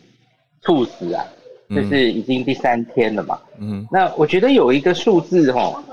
[0.63, 1.23] 猝死啊，
[1.69, 3.39] 这是已经第三天了嘛。
[3.59, 5.85] 嗯，那我觉得有一个数字哈，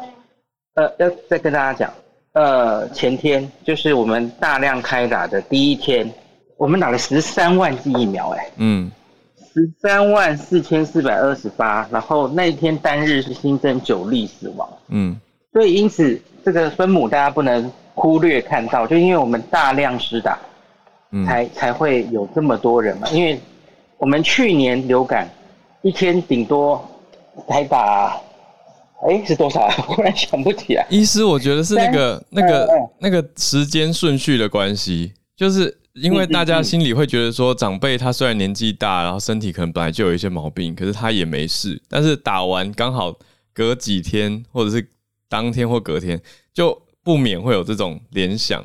[0.75, 1.93] 呃，要再跟大家讲，
[2.31, 6.09] 呃，前天就是我们大量开打的第一天，
[6.55, 8.89] 我们打了十三万剂疫苗，哎，嗯。
[9.53, 15.19] 十三万四千四百二十八，然后那一天单日是新增九例死亡，嗯，
[15.51, 20.37] 所以因此这个分母大家不能忽略看到，就因为我们大量施打，
[21.25, 23.07] 才、嗯、才会有这么多人嘛。
[23.09, 23.39] 因为
[23.97, 25.29] 我们去年流感
[25.81, 26.83] 一天顶多
[27.47, 28.19] 才打，
[29.07, 29.73] 哎、欸、是多少啊？
[29.87, 30.85] 忽然想不起来。
[30.89, 32.69] 医师，我觉得是那个那个
[32.99, 35.79] 那个时间顺序的关系，就是。
[36.01, 41.79] 因为大家心里会觉得说，长辈他虽然年纪大，然后身体可能本来就有一些毛病，可是他也没事。
[41.87, 43.13] 但是打完刚好
[43.53, 44.89] 隔几天，或者是
[45.29, 46.19] 当天或隔天，
[46.51, 48.63] 就不免会有这种联想。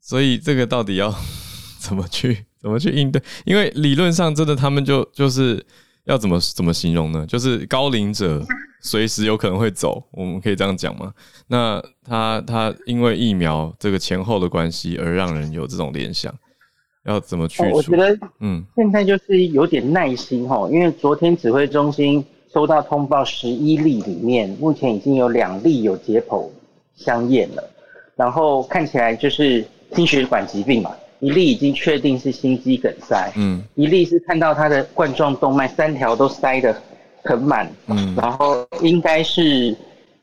[0.00, 1.14] 所以这个到底要
[1.80, 3.22] 怎么去 怎么去应对？
[3.44, 5.64] 因为理论上真的他们就就是
[6.04, 7.26] 要怎么怎么形容呢？
[7.26, 8.44] 就是高龄者。
[8.84, 11.14] 随时有可能会走，我们可以这样讲吗？
[11.46, 16.34] 那他他因为疫苗这个前后的关系而让人有这种联想，
[17.04, 17.70] 要怎么去除？
[17.70, 26.50] 我觉得，嗯，现在就是有点耐心哈，因为昨天指挥中心收到通报，十一例里面目前已经有两例有解剖
[26.96, 27.64] 相验了，
[28.16, 29.64] 然后看起来就是
[29.94, 30.90] 心血管疾病嘛，
[31.20, 36.74] 一例已经确定是心肌梗塞，嗯，一例是看到他的冠状动脉三条都塞得。
[37.24, 39.72] 很满，嗯，然后应该是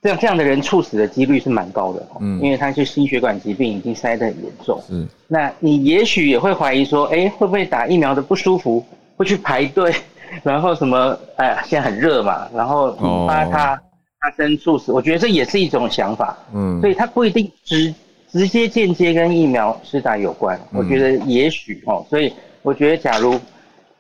[0.01, 9.95] 这样这样的人猝死的几率是蛮高的，嗯，因为他是心血管疾病已经塞得很严重，嗯，那你也许也会怀疑说，哎，会不会打疫苗的不舒服，会去排队，
[10.43, 13.81] 然后什么，哎呀，现在很热嘛，然后引发他
[14.21, 17.93] 发生猝死，我觉得这也是一种想法，嗯，所以它不一定直
[18.31, 23.39] 直接间接跟疫苗施打有关，我觉得也许哦，所以我觉得假如。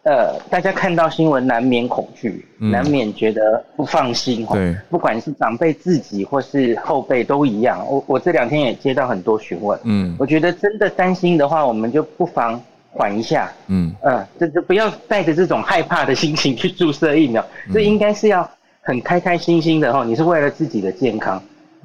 [0.03, 4.55] 呃，大家看到新闻难免恐惧，嗯、难免觉得不放心哈。
[4.55, 7.85] 对，不管是长辈自己或是后辈都一样。
[7.85, 12.59] 我我这两天也接到很多询问，嗯，我觉得真的担心的话，我们就不妨
[12.89, 18.49] 缓一下，嗯，呃，就就不要带着这种害怕的心情去注射疫苗，这、嗯、应该是要
[18.81, 20.03] 很开开心心的哈。
[20.03, 21.41] 你是为了自己的健康，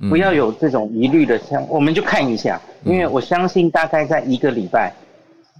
[0.08, 4.92] 不要有这种疑虑的像我们就看一下，因为我相信大概在一个礼拜。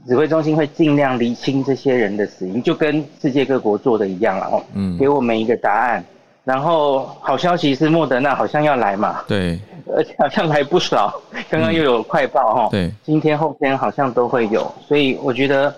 [0.07, 4.63] 指挥中心会尽量厘清这些人的死因，就跟世界各国做的一样了哦。
[4.75, 6.05] 嗯，给我们一个答案。
[6.45, 9.25] 然后好消息是莫德纳好像要来嘛？
[9.27, 9.59] 对，
[9.97, 11.19] 而且好像来不少。
[11.49, 12.69] 刚刚又有快报哈。
[12.71, 15.75] 对，今天后天好像都会有，所以我觉得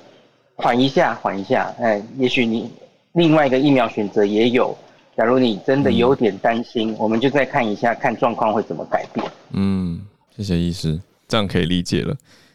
[0.56, 1.72] 缓一下，缓一下。
[1.80, 2.68] 哎，也许你
[3.12, 4.76] 另外一个疫苗选择也有。
[5.16, 9.26] 假如你真的有点担心，嗯，我们就再看一下，看状况会怎么改变。
[9.52, 10.00] 嗯，
[10.36, 12.14] 谢谢医师，这样可以理解了。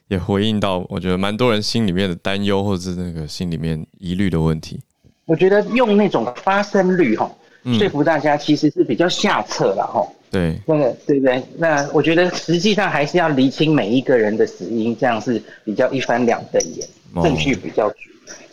[0.10, 4.80] 也回应到，我觉得蛮多人心里面的担忧，或者是那个心里面疑虑的问题。
[5.26, 7.32] 我觉得用那种发生率哈，
[7.64, 10.06] 说服大家其实是比较下策了哈。
[10.30, 11.42] 对，那个对不对？
[11.58, 16.88] 那我觉得实际上还是要厘清每一个人的死因，这样是比较一翻两瞪眼，
[17.24, 17.96] 证据比较足。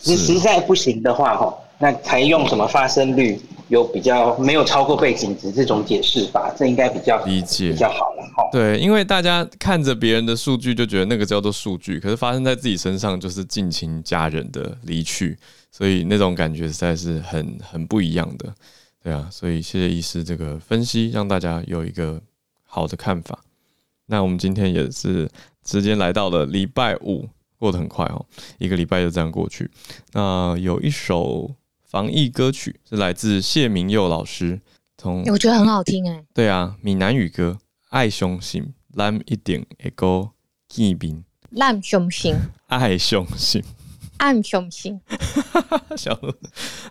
[0.04, 3.38] 你实在不行的话哈，那才用什么发生率？
[3.68, 8.48] 有比较没有超过背景值这种解释法，这应该比较理解比较好了哈。
[8.50, 15.36] 对，因为大家看着别人的数据就觉得那个叫做数据，可是发生在自己身上就是近亲家人的离去，
[15.70, 18.54] 所以那种感觉实在是很很不一样的。
[19.02, 22.20] 对啊，所以谢谢医师这个分析，让大家有一个
[22.64, 23.38] 好的看法。
[24.06, 25.28] 那我们今天也是
[25.62, 28.24] 直接来到了礼拜五，过得很快哦，
[28.56, 29.70] 一个礼拜就这样过去。
[30.14, 31.50] 那有一首。
[31.88, 34.60] 防疫歌曲是来自谢明佑老师，
[34.98, 36.22] 从我觉得很好听哎。
[36.34, 37.56] 对啊，闽南语歌
[37.88, 40.32] 《爱相信咱一定会过
[40.68, 41.24] 见面》，
[41.58, 42.36] 咱相信，
[42.66, 43.64] 爱相信，
[44.18, 45.00] 爱相信，
[45.96, 46.14] 小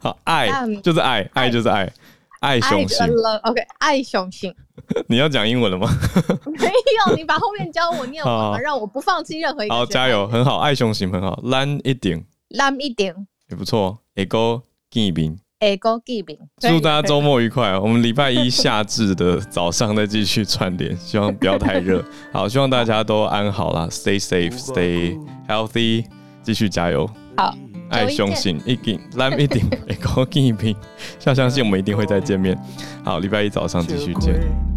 [0.01, 0.49] 好爱
[0.81, 1.93] 就是爱，爱就是爱，
[2.39, 2.97] 爱相信。
[3.43, 4.51] OK，爱雄心。
[5.05, 5.87] 你要讲英文了吗？
[6.57, 6.71] 没
[7.05, 9.75] 有，你把后面教我念完嘛，让我不放弃任何一个。
[9.75, 12.25] 好，加油，很好，爱雄心很好，咱一定，
[12.57, 14.63] 咱一点也不错，会过。
[14.97, 17.77] 见面，哎，哥见面，祝大家周末愉快。
[17.77, 22.03] 我们礼拜一夏至的早上再继续串联， 希望不要太热。
[22.33, 25.15] 好，希望大家都安好啦，Stay safe, stay
[25.47, 26.05] healthy，
[26.41, 27.07] 继续加油。
[27.37, 27.55] 好，
[27.89, 30.75] 爱相信一定，咱一定会哥见面，
[31.25, 32.57] 要相信我们一定会再见面。
[33.03, 34.76] 好，礼拜一早上继续见。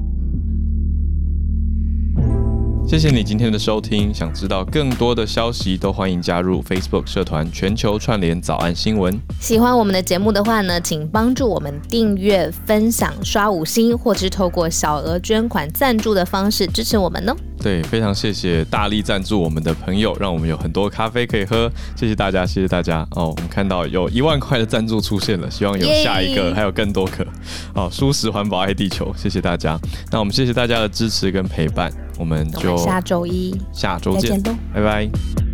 [2.91, 9.16] 谢谢你今天的收听，想知道更多的消息，都欢迎加入 Facebook 社团全球串联早安新闻。
[9.38, 17.36] 喜欢我们的节目的话呢，请帮助我们订阅、分享、刷五星，或是透过小额捐款赞助的方式支持我们哦。
[17.62, 21.70] 对，非常谢谢大力赞助我们的朋友，让我们有很多咖啡可以喝。
[21.95, 23.28] 谢谢大家，谢谢大家哦。
[23.28, 27.24] 我们看到有一万块的赞助出现了，希望有下一个，还有更多个。
[27.72, 29.78] 哦，舒适环保爱地球，谢谢大家。
[30.11, 34.42] 那我们谢谢大家的支持跟陪伴，我们就下周一下周见，
[34.74, 35.49] 拜拜。